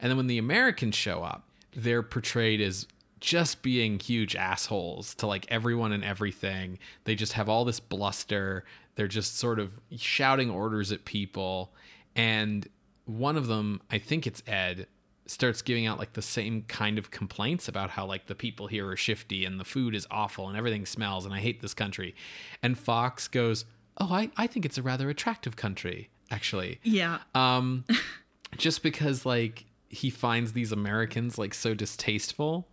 [0.00, 2.86] And then when the Americans show up, they're portrayed as
[3.20, 6.78] just being huge assholes to like everyone and everything.
[7.04, 8.64] They just have all this bluster.
[8.96, 11.72] They're just sort of shouting orders at people.
[12.16, 12.66] And
[13.04, 14.88] one of them, I think it's Ed,
[15.32, 18.88] starts giving out like the same kind of complaints about how like the people here
[18.88, 22.14] are shifty and the food is awful and everything smells and I hate this country.
[22.62, 23.64] And Fox goes,
[23.98, 27.18] Oh, I, I think it's a rather attractive country, actually Yeah.
[27.34, 27.84] um
[28.56, 32.68] just because like he finds these americans like so distasteful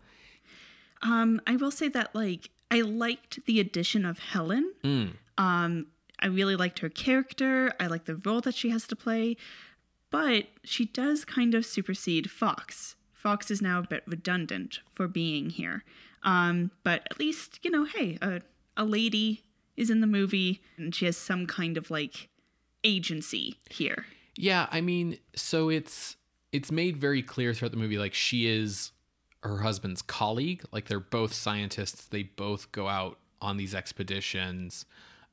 [1.01, 4.73] Um, I will say that like I liked the addition of Helen.
[4.83, 5.13] Mm.
[5.37, 5.87] Um,
[6.21, 7.71] I really liked her character.
[7.79, 9.37] I like the role that she has to play.
[10.11, 12.95] But she does kind of supersede Fox.
[13.13, 15.83] Fox is now a bit redundant for being here.
[16.23, 18.41] Um, but at least, you know, hey, a,
[18.75, 19.43] a lady
[19.77, 22.29] is in the movie and she has some kind of like
[22.83, 24.05] agency here.
[24.35, 26.15] Yeah, I mean, so it's
[26.51, 28.91] it's made very clear throughout the movie like she is
[29.43, 30.63] her husband's colleague.
[30.71, 32.05] Like they're both scientists.
[32.05, 34.85] They both go out on these expeditions,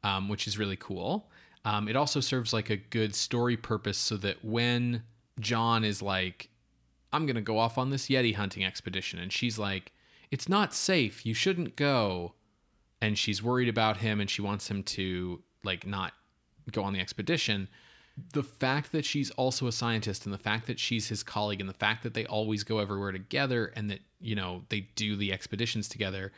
[0.02, 1.28] um, which is really cool.
[1.66, 5.02] Um, it also serves like a good story purpose so that when
[5.40, 6.48] John is like,
[7.12, 9.92] I'm going to go off on this Yeti hunting expedition, and she's like,
[10.30, 11.26] It's not safe.
[11.26, 12.34] You shouldn't go.
[13.02, 16.14] And she's worried about him and she wants him to like not
[16.72, 17.68] go on the expedition
[18.32, 21.68] the fact that she's also a scientist and the fact that she's his colleague and
[21.68, 25.32] the fact that they always go everywhere together and that you know they do the
[25.32, 26.32] expeditions together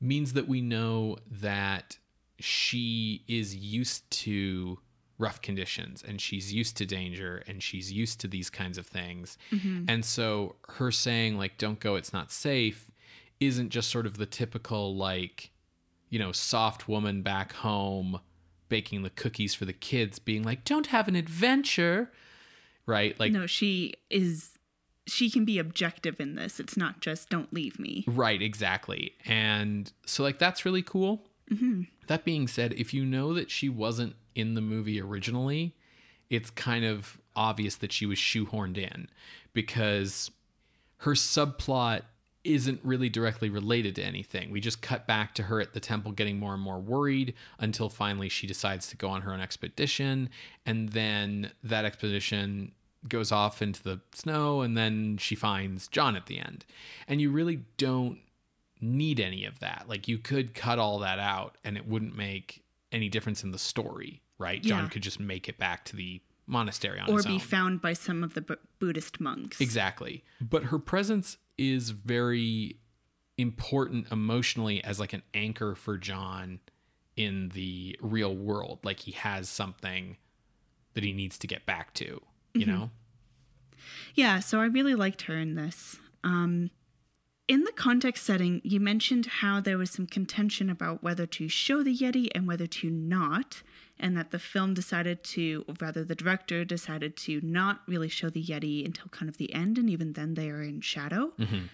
[0.00, 1.96] means that we know that
[2.42, 4.78] she is used to
[5.18, 9.38] rough conditions and she's used to danger and she's used to these kinds of things
[9.52, 9.84] mm-hmm.
[9.86, 12.90] and so her saying like don't go it's not safe
[13.38, 15.50] isn't just sort of the typical like
[16.08, 18.20] you know soft woman back home
[18.72, 22.10] baking the cookies for the kids, being like, "Don't have an adventure,"
[22.86, 23.18] right?
[23.20, 24.58] Like, no, she is.
[25.06, 26.58] She can be objective in this.
[26.58, 29.12] It's not just "Don't leave me." Right, exactly.
[29.26, 31.28] And so, like, that's really cool.
[31.52, 31.82] Mm-hmm.
[32.06, 35.74] That being said, if you know that she wasn't in the movie originally,
[36.30, 39.08] it's kind of obvious that she was shoehorned in
[39.52, 40.30] because
[40.98, 42.02] her subplot
[42.44, 44.50] isn't really directly related to anything.
[44.50, 47.88] We just cut back to her at the temple getting more and more worried until
[47.88, 50.28] finally she decides to go on her own expedition.
[50.66, 52.72] And then that expedition
[53.08, 56.64] goes off into the snow and then she finds John at the end.
[57.06, 58.18] And you really don't
[58.82, 59.84] need any of that.
[59.88, 63.58] Like you could cut all that out and it wouldn't make any difference in the
[63.58, 64.62] story, right?
[64.62, 64.76] Yeah.
[64.76, 67.38] John could just make it back to the monastery on or be own.
[67.38, 69.60] found by some of the B- Buddhist monks.
[69.60, 70.24] Exactly.
[70.40, 72.76] But her presence is very
[73.38, 76.60] important emotionally as like an anchor for John
[77.16, 78.80] in the real world.
[78.82, 80.16] Like he has something
[80.94, 82.20] that he needs to get back to,
[82.54, 82.70] you mm-hmm.
[82.70, 82.90] know?
[84.14, 85.96] Yeah, so I really liked her in this.
[86.22, 86.70] Um,
[87.52, 91.82] in the context setting, you mentioned how there was some contention about whether to show
[91.82, 93.62] the Yeti and whether to not,
[94.00, 98.30] and that the film decided to, or rather, the director decided to not really show
[98.30, 101.32] the Yeti until kind of the end, and even then they are in shadow.
[101.38, 101.66] Mm-hmm.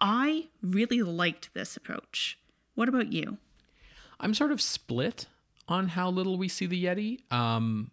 [0.00, 2.38] I really liked this approach.
[2.76, 3.38] What about you?
[4.20, 5.26] I'm sort of split
[5.66, 7.32] on how little we see the Yeti.
[7.32, 7.90] Um,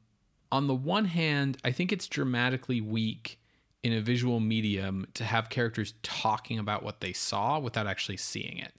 [0.52, 3.40] on the one hand, I think it's dramatically weak
[3.84, 8.58] in a visual medium to have characters talking about what they saw without actually seeing
[8.60, 8.74] it.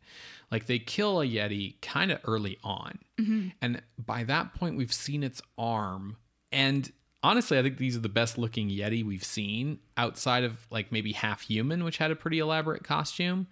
[0.50, 2.98] Like they kill a Yeti kind of early on.
[3.18, 3.48] Mm-hmm.
[3.60, 6.16] And by that point, we've seen its arm.
[6.52, 6.92] And
[7.22, 11.12] honestly, I think these are the best looking Yeti we've seen outside of like maybe
[11.12, 13.48] Half Human, which had a pretty elaborate costume.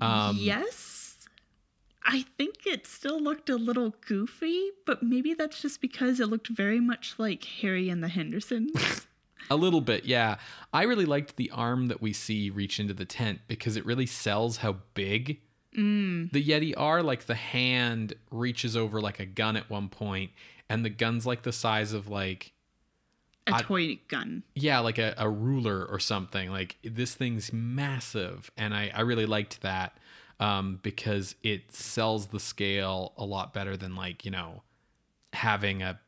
[0.00, 1.16] Um, yes.
[2.04, 6.48] I think it still looked a little goofy, but maybe that's just because it looked
[6.48, 9.06] very much like Harry and the Hendersons.
[9.50, 10.36] A little bit, yeah.
[10.72, 14.06] I really liked the arm that we see reach into the tent because it really
[14.06, 15.40] sells how big
[15.76, 16.30] mm.
[16.32, 17.02] the Yeti are.
[17.02, 20.32] Like the hand reaches over like a gun at one point,
[20.68, 22.52] and the gun's like the size of like
[23.46, 24.42] a toy gun.
[24.54, 26.50] Yeah, like a, a ruler or something.
[26.50, 29.96] Like this thing's massive, and I I really liked that
[30.40, 34.62] um, because it sells the scale a lot better than like you know
[35.32, 36.00] having a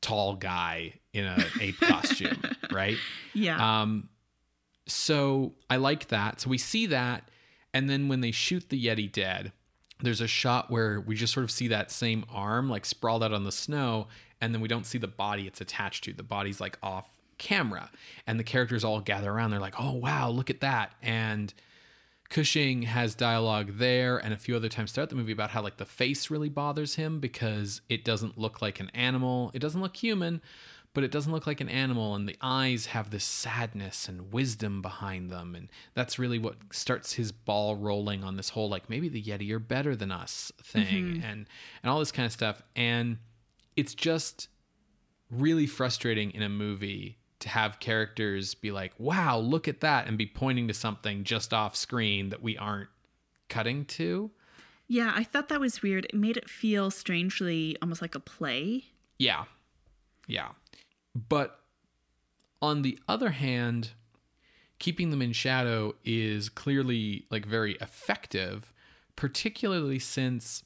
[0.00, 2.42] tall guy in a ape costume,
[2.74, 2.96] right?
[3.36, 3.80] Yeah.
[3.80, 4.10] Um,
[4.86, 6.40] so I like that.
[6.40, 7.32] So we see that,
[7.72, 9.50] and then when they shoot the Yeti dead,
[10.00, 13.32] there's a shot where we just sort of see that same arm like sprawled out
[13.32, 14.06] on the snow,
[14.40, 16.12] and then we don't see the body it's attached to.
[16.12, 17.08] The body's like off
[17.38, 17.90] camera,
[18.24, 19.50] and the characters all gather around.
[19.50, 21.52] They're like, "Oh wow, look at that!" and
[22.30, 25.76] Cushing has dialogue there and a few other times throughout the movie about how like
[25.76, 29.50] the face really bothers him because it doesn't look like an animal.
[29.54, 30.40] It doesn't look human,
[30.94, 34.80] but it doesn't look like an animal and the eyes have this sadness and wisdom
[34.80, 39.08] behind them and that's really what starts his ball rolling on this whole like maybe
[39.08, 41.24] the yeti are better than us thing mm-hmm.
[41.24, 41.46] and
[41.82, 43.18] and all this kind of stuff and
[43.76, 44.48] it's just
[45.30, 50.16] really frustrating in a movie to have characters be like, wow, look at that, and
[50.16, 52.88] be pointing to something just off screen that we aren't
[53.48, 54.30] cutting to.
[54.88, 56.06] Yeah, I thought that was weird.
[56.06, 58.84] It made it feel strangely almost like a play.
[59.18, 59.44] Yeah.
[60.26, 60.48] Yeah.
[61.14, 61.60] But
[62.60, 63.90] on the other hand,
[64.78, 68.72] keeping them in shadow is clearly like very effective,
[69.16, 70.64] particularly since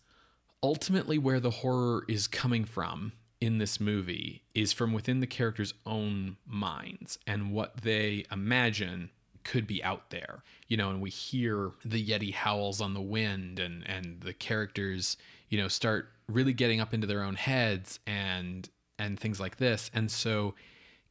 [0.62, 5.74] ultimately where the horror is coming from in this movie is from within the characters'
[5.86, 9.10] own minds and what they imagine
[9.44, 10.42] could be out there.
[10.66, 15.16] You know, and we hear the Yeti howls on the wind and and the characters,
[15.48, 18.68] you know, start really getting up into their own heads and
[18.98, 19.90] and things like this.
[19.94, 20.54] And so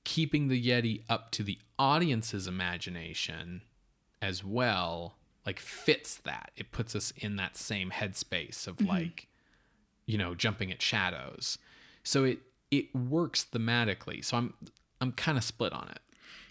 [0.03, 3.61] keeping the Yeti up to the audience's imagination
[4.21, 5.15] as well
[5.45, 6.51] like fits that.
[6.57, 8.89] It puts us in that same headspace of mm-hmm.
[8.89, 9.27] like
[10.07, 11.57] you know, jumping at shadows.
[12.03, 12.39] So it
[12.71, 14.23] it works thematically.
[14.25, 14.53] So I'm
[14.99, 15.99] I'm kind of split on it.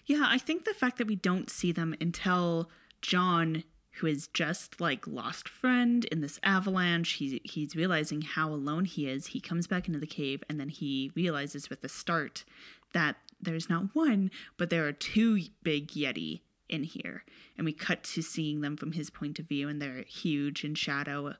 [0.06, 2.70] Yeah, I think the fact that we don't see them until
[3.02, 3.64] John,
[3.96, 9.08] who is just like lost friend in this avalanche, he, he's realizing how alone he
[9.08, 9.28] is.
[9.28, 12.44] He comes back into the cave and then he realizes with the start
[12.92, 17.24] that there's not one, but there are two big Yeti in here.
[17.56, 20.74] And we cut to seeing them from his point of view and they're huge in
[20.74, 21.34] shadow.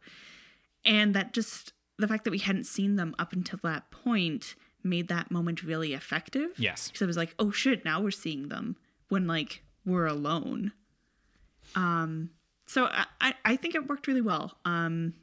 [0.85, 5.09] And that just, the fact that we hadn't seen them up until that point made
[5.09, 6.51] that moment really effective.
[6.57, 6.89] Yes.
[6.89, 8.77] Because I was like, oh shit, now we're seeing them
[9.09, 10.73] when like we're alone.
[11.75, 12.31] Um,
[12.67, 12.89] so
[13.21, 14.57] I, I, think it worked really well.
[14.65, 15.15] Um,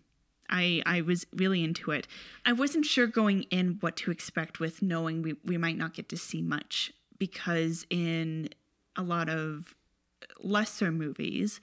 [0.49, 2.07] I I was really into it.
[2.45, 6.09] I wasn't sure going in what to expect with knowing we, we might not get
[6.09, 8.49] to see much because in
[8.95, 9.75] a lot of
[10.41, 11.59] lesser movies,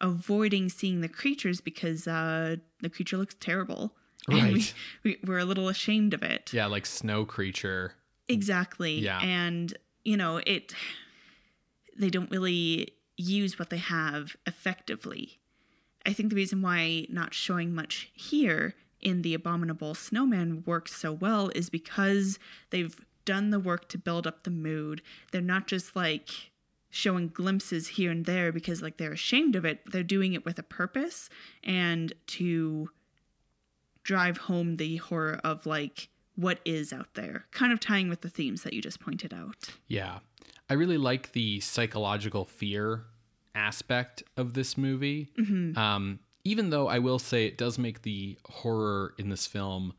[0.00, 3.92] avoiding seeing the creatures because uh, the creature looks terrible.
[4.28, 4.74] And we, Right.
[5.02, 6.52] we, we're a little ashamed of it.
[6.52, 7.94] Yeah, like snow creature.
[8.28, 9.00] Exactly.
[9.00, 9.20] Yeah.
[9.20, 10.74] And, you know, it
[11.98, 15.38] they don't really use what they have effectively.
[16.04, 21.12] I think the reason why not showing much here in the abominable snowman works so
[21.12, 22.38] well is because
[22.70, 25.02] they've done the work to build up the mood.
[25.30, 26.30] They're not just like
[26.90, 29.80] showing glimpses here and there because like they're ashamed of it.
[29.90, 31.28] They're doing it with a purpose
[31.64, 32.90] and to
[34.02, 38.28] drive home the horror of like what is out there, kind of tying with the
[38.28, 39.68] themes that you just pointed out.
[39.86, 40.18] Yeah.
[40.68, 43.04] I really like the psychological fear
[43.54, 45.30] aspect of this movie.
[45.76, 49.92] Um, even though I will say it does make the horror in this film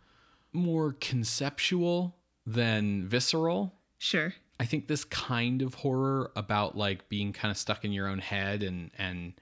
[0.52, 3.74] more conceptual than visceral.
[3.98, 4.34] Sure.
[4.60, 8.20] I think this kind of horror about like being kind of stuck in your own
[8.20, 9.34] head and and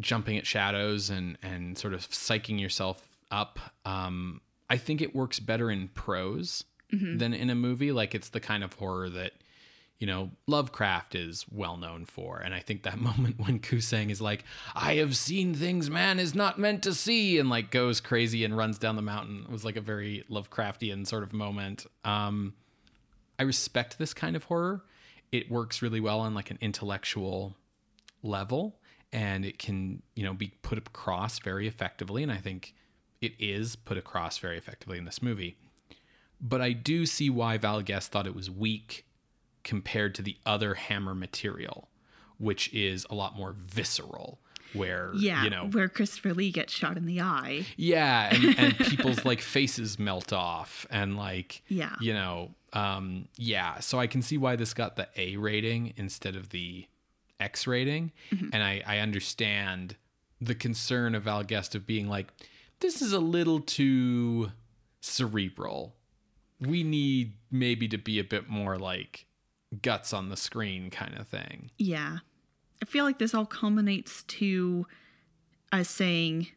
[0.00, 3.58] jumping at shadows and and sort of psyching yourself up.
[3.84, 6.64] Um, I think it works better in prose
[7.18, 7.92] than in a movie.
[7.92, 9.32] Like it's the kind of horror that
[9.98, 14.20] you know Lovecraft is well known for, and I think that moment when Kusang is
[14.20, 14.44] like,
[14.74, 18.56] "I have seen things man is not meant to see," and like goes crazy and
[18.56, 21.86] runs down the mountain was like a very Lovecraftian sort of moment.
[22.04, 22.54] Um,
[23.38, 24.82] I respect this kind of horror.
[25.32, 27.56] It works really well on like an intellectual
[28.22, 28.76] level
[29.12, 32.74] and it can, you know, be put across very effectively and I think
[33.20, 35.56] it is put across very effectively in this movie.
[36.40, 39.05] But I do see why Val Guest thought it was weak
[39.66, 41.88] compared to the other Hammer material,
[42.38, 44.38] which is a lot more visceral
[44.72, 45.42] where Yeah.
[45.44, 47.66] you know where Christopher Lee gets shot in the eye.
[47.76, 51.94] yeah, and, and people's like faces melt off and like Yeah.
[52.00, 56.36] you know, um yeah, so I can see why this got the A rating instead
[56.36, 56.86] of the
[57.40, 58.12] X rating.
[58.52, 59.96] And I I understand
[60.40, 62.28] the concern of Val Guest of being like
[62.80, 64.50] this is a little too
[65.00, 65.94] cerebral.
[66.60, 69.25] We need maybe to be a bit more like
[69.82, 71.70] guts on the screen kind of thing.
[71.78, 72.18] Yeah.
[72.82, 74.86] I feel like this all culminates to
[75.72, 76.48] us saying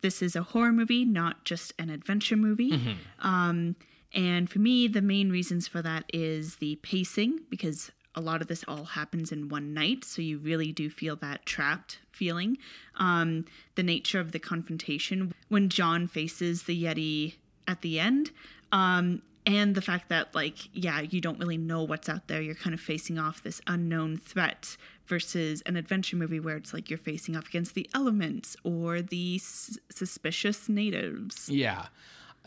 [0.00, 2.96] this is a horror movie, not just an adventure movie.
[3.20, 3.76] Um,
[4.12, 8.46] and for me, the main reasons for that is the pacing, because a lot of
[8.46, 10.04] this all happens in one night.
[10.04, 12.58] So you really do feel that trapped feeling.
[12.96, 13.44] Um,
[13.74, 17.34] the nature of the confrontation when John faces the Yeti
[17.66, 18.30] at the end.
[18.70, 22.40] Um, and the fact that, like, yeah, you don't really know what's out there.
[22.40, 24.76] You're kind of facing off this unknown threat
[25.06, 29.36] versus an adventure movie where it's like you're facing off against the elements or the
[29.36, 31.48] s- suspicious natives.
[31.50, 31.86] Yeah.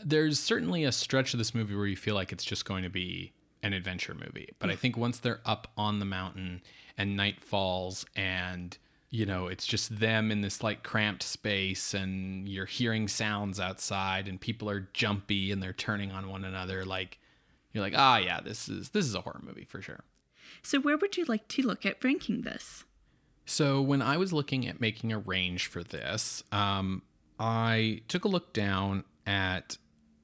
[0.04, 2.90] There's certainly a stretch of this movie where you feel like it's just going to
[2.90, 3.32] be
[3.62, 4.50] an adventure movie.
[4.58, 6.62] But I think once they're up on the mountain
[6.96, 8.76] and night falls and
[9.10, 14.28] you know, it's just them in this like cramped space and you're hearing sounds outside
[14.28, 17.18] and people are jumpy and they're turning on one another like
[17.72, 20.04] you're like, "Ah, yeah, this is this is a horror movie for sure."
[20.62, 22.84] So, where would you like to look at ranking this?
[23.48, 27.00] So when I was looking at making a range for this, um,
[27.40, 29.78] I took a look down at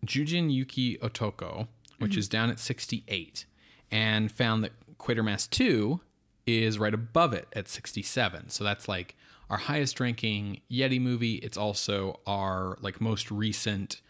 [0.05, 1.69] Jujin Yuki Otoko,
[1.99, 3.47] which is down at 68,
[3.91, 6.01] and found that Quatermass 2
[6.47, 8.51] is right above it at 67.
[8.51, 9.17] So that's like
[9.51, 11.35] our highest ranking Yeti movie.
[11.37, 14.01] It's also our like most recent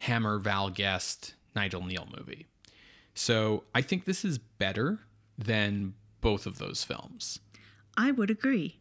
[0.00, 2.46] Hammer Val Guest Nigel Kneale movie.
[3.14, 5.00] So I think this is better
[5.36, 7.40] than both of those films.
[7.96, 8.78] I would agree.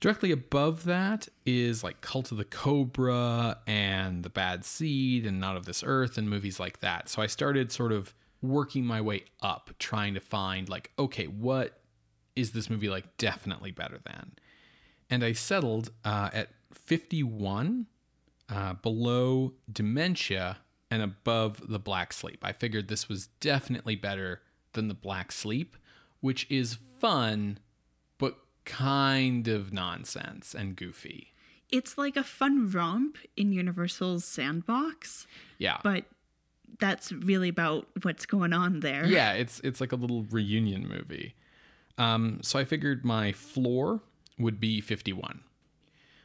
[0.00, 5.56] Directly above that is like Cult of the Cobra and The Bad Seed and Not
[5.56, 7.08] of This Earth and movies like that.
[7.08, 11.81] So I started sort of working my way up, trying to find like, okay, what
[12.36, 14.32] is this movie like definitely better than?
[15.10, 17.86] And I settled uh, at 51
[18.48, 20.58] uh, below Dementia
[20.90, 22.38] and above The Black Sleep.
[22.42, 25.76] I figured this was definitely better than The Black Sleep,
[26.20, 27.58] which is fun
[28.18, 31.32] but kind of nonsense and goofy.
[31.70, 35.26] It's like a fun romp in Universal's sandbox.
[35.58, 35.78] Yeah.
[35.82, 36.04] But
[36.78, 39.06] that's really about what's going on there.
[39.06, 41.34] Yeah, it's it's like a little reunion movie.
[41.98, 44.00] Um, so I figured my floor
[44.38, 45.40] would be 51.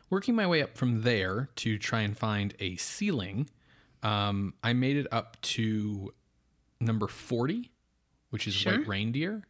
[0.10, 3.50] Working my way up from there to try and find a ceiling,
[4.04, 6.14] um, I made it up to
[6.80, 7.72] number 40,
[8.30, 8.78] which is Sure.
[8.78, 9.46] White Reindeer.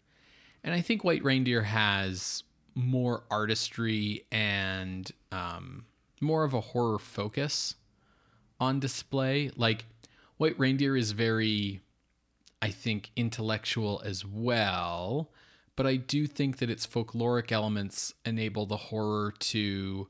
[0.64, 2.44] And I think White Reindeer has
[2.74, 5.86] more artistry and um,
[6.22, 7.76] more of a horror focus
[8.60, 9.52] on display.
[9.56, 9.86] Like
[10.38, 11.82] White Reindeer is very,
[12.62, 15.30] I think, intellectual as well,
[15.78, 20.10] but I do think that its folkloric elements enable the horror to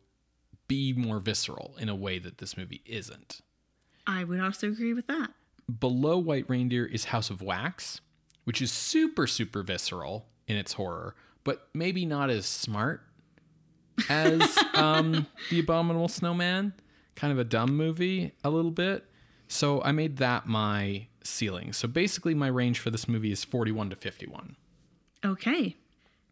[0.68, 3.41] be more visceral in a way that this movie isn't.
[4.07, 5.32] I would also agree with that.
[5.80, 7.99] Below White Reindeer is House of Wax,
[8.45, 13.01] which is super, super visceral in its horror, but maybe not as smart
[14.09, 16.74] as um, The Abominable Snowman.
[17.15, 19.03] Kind of a dumb movie, a little bit.
[19.49, 21.74] So I made that my ceiling.
[21.74, 24.55] So basically, my range for this movie is 41 to 51.
[25.26, 25.76] Okay.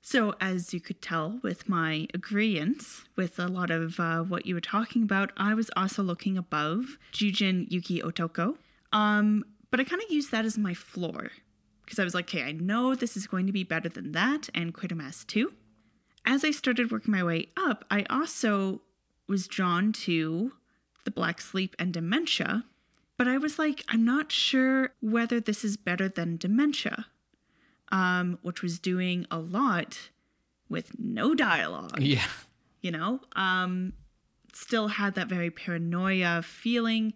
[0.01, 4.53] So, as you could tell with my agreements with a lot of uh, what you
[4.53, 8.57] were talking about, I was also looking above Jujin Yuki Otoko.
[8.93, 11.31] Um, but I kind of used that as my floor
[11.83, 14.49] because I was like, okay, I know this is going to be better than that
[14.53, 15.51] and Quatermass 2.
[16.23, 18.81] As I started working my way up, I also
[19.27, 20.53] was drawn to
[21.03, 22.63] The Black Sleep and Dementia,
[23.17, 27.07] but I was like, I'm not sure whether this is better than Dementia
[27.91, 30.09] um, which was doing a lot
[30.69, 32.25] with no dialogue, Yeah.
[32.81, 33.93] you know, um,
[34.53, 37.13] still had that very paranoia feeling,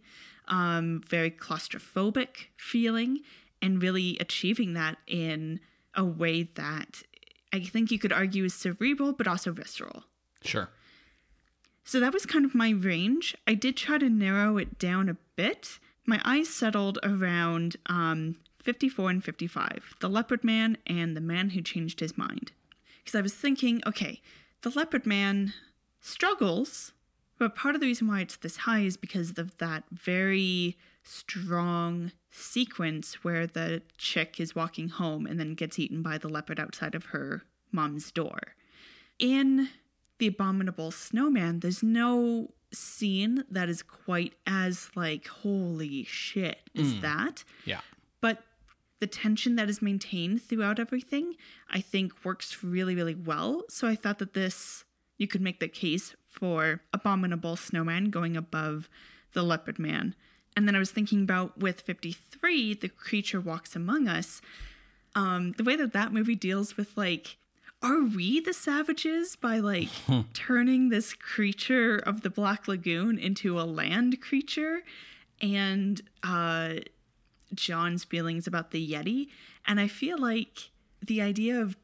[0.48, 3.20] um, very claustrophobic feeling,
[3.62, 5.60] and really achieving that in
[5.96, 7.02] a way that
[7.52, 10.04] I think you could argue is cerebral, but also visceral.
[10.44, 10.70] Sure.
[11.84, 13.36] So that was kind of my range.
[13.48, 15.80] I did try to narrow it down a bit.
[16.06, 21.62] My eyes settled around um, 54 and 55 The Leopard Man and The Man Who
[21.62, 22.52] Changed His Mind.
[23.04, 24.22] Because I was thinking, okay,
[24.62, 25.54] The Leopard Man
[26.00, 26.94] struggles,
[27.38, 32.12] but part of the reason why it's this high is because of that very strong
[32.32, 36.94] sequence where the chick is walking home and then gets eaten by the leopard outside
[36.94, 38.40] of her mom's door.
[39.18, 39.70] In
[40.20, 47.02] The Abominable Snowman, there's no scene that is quite as like, holy shit, is hmm.
[47.02, 47.44] that?
[47.66, 47.82] Yeah.
[48.22, 48.44] but
[49.00, 51.36] the tension that is maintained throughout everything
[51.70, 53.64] i think works really really well.
[53.70, 54.86] So i thought that this
[55.18, 58.90] you could make the case for abominable snowman going above
[59.34, 60.16] the leopard man.
[60.56, 64.42] And then i was thinking about with 53 the creature walks among us.
[65.16, 67.38] Um the way that that movie deals with like
[67.82, 69.88] are we the savages by like
[70.34, 74.84] turning this creature of the black lagoon into a land creature?
[75.42, 76.76] And uh
[77.54, 79.28] John's feelings about the Yeti.
[79.66, 80.70] And I feel like
[81.06, 81.76] the idea of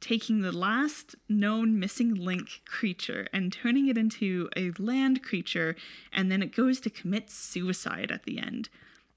[0.00, 5.74] taking the last known missing link creature and turning it into a land creature,
[6.12, 8.68] and then it goes to commit suicide at the end,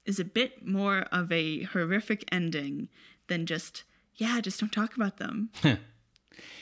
[0.06, 2.88] is a bit more of a horrific ending
[3.26, 3.84] than just,
[4.16, 5.50] yeah, just don't talk about them.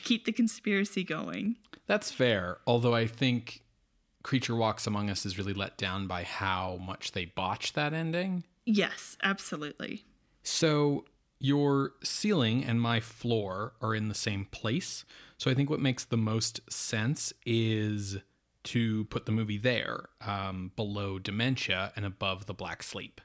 [0.03, 1.57] Keep the conspiracy going.
[1.87, 2.59] That's fair.
[2.67, 3.63] Although I think
[4.25, 8.43] Creature Walks Among Us is really let down by how much they botch that ending.
[8.67, 10.05] Yes, absolutely.
[10.43, 11.05] So
[11.39, 15.05] your ceiling and my floor are in the same place.
[15.39, 18.19] So I think what makes the most sense is
[18.65, 23.21] to put the movie there, um, below Dementia and above The Black Sleep.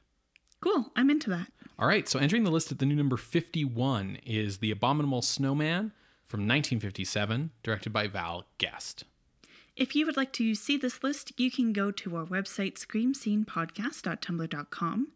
[0.60, 0.92] Cool.
[0.96, 1.48] I'm into that.
[1.80, 5.92] All right, so entering the list at the new number 51 is The Abominable Snowman
[6.28, 9.06] from 1957, directed by Val Guest.
[9.77, 15.07] If you would like to see this list, you can go to our website, screamscenepodcast.tumblr.com.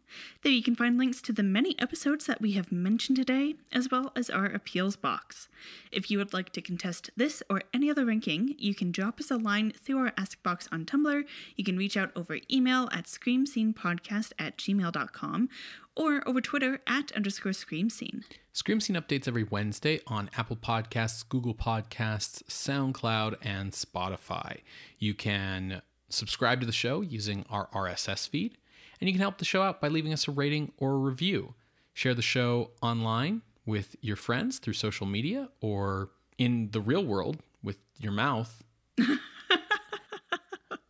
[0.42, 3.90] There you can find links to the many episodes that we have mentioned today, as
[3.90, 5.48] well as our appeals box.
[5.92, 9.30] If you would like to contest this or any other ranking, you can drop us
[9.30, 11.24] a line through our Ask box on Tumblr.
[11.56, 15.50] You can reach out over email at screamscenepodcast at gmail.com,
[15.96, 18.24] or over Twitter at underscore scream scene.
[18.52, 24.60] Scream Scene updates every Wednesday on Apple Podcasts, Google Podcasts, SoundCloud, and Spotify.
[24.98, 28.56] You can subscribe to the show using our RSS feed,
[29.00, 31.54] and you can help the show out by leaving us a rating or a review.
[31.92, 37.38] Share the show online with your friends through social media or in the real world
[37.62, 38.62] with your mouth.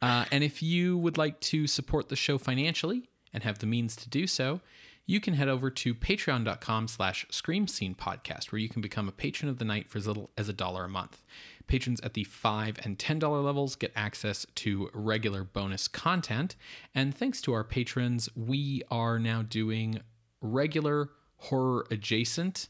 [0.02, 3.96] uh, and if you would like to support the show financially and have the means
[3.96, 4.60] to do so,
[5.06, 9.12] you can head over to patreon.com slash scream scene podcast where you can become a
[9.12, 11.22] patron of the night for as little as a dollar a month.
[11.68, 16.56] Patrons at the $5 and $10 levels get access to regular bonus content.
[16.94, 20.00] And thanks to our patrons we are now doing
[20.40, 22.68] regular horror adjacent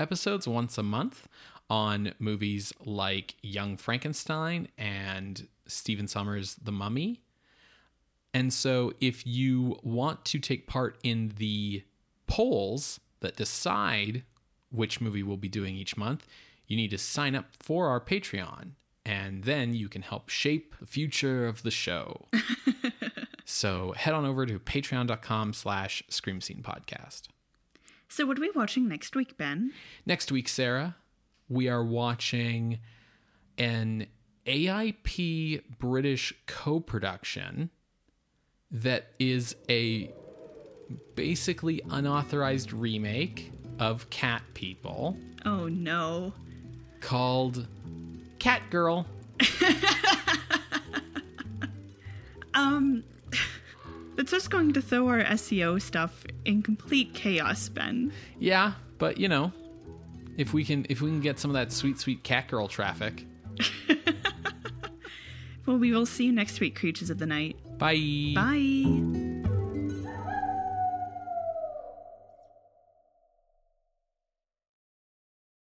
[0.00, 1.28] episodes once a month
[1.70, 7.22] on movies like young frankenstein and stephen sommers the mummy
[8.34, 11.84] and so, if you want to take part in the
[12.26, 14.24] polls that decide
[14.72, 16.26] which movie we'll be doing each month,
[16.66, 18.72] you need to sign up for our Patreon.
[19.06, 22.26] And then you can help shape the future of the show.
[23.44, 27.28] so head on over to patreon.com slash scream scene podcast.
[28.08, 29.72] So, what are we watching next week, Ben?
[30.06, 30.96] Next week, Sarah,
[31.48, 32.80] we are watching
[33.58, 34.06] an
[34.46, 37.70] AIP British co production
[38.74, 40.10] that is a
[41.14, 46.32] basically unauthorized remake of Cat People Oh no.
[47.00, 47.66] called
[48.38, 49.06] Cat Girl.
[52.54, 53.02] Um,
[54.16, 58.12] it's just going to throw our SEO stuff in complete chaos, Ben.
[58.38, 59.52] Yeah, but you know,
[60.36, 63.24] if we can if we can get some of that sweet sweet cat girl traffic.
[65.66, 67.56] Well, we will see you next week, creatures of the night.
[67.78, 68.32] Bye.
[68.34, 69.33] Bye.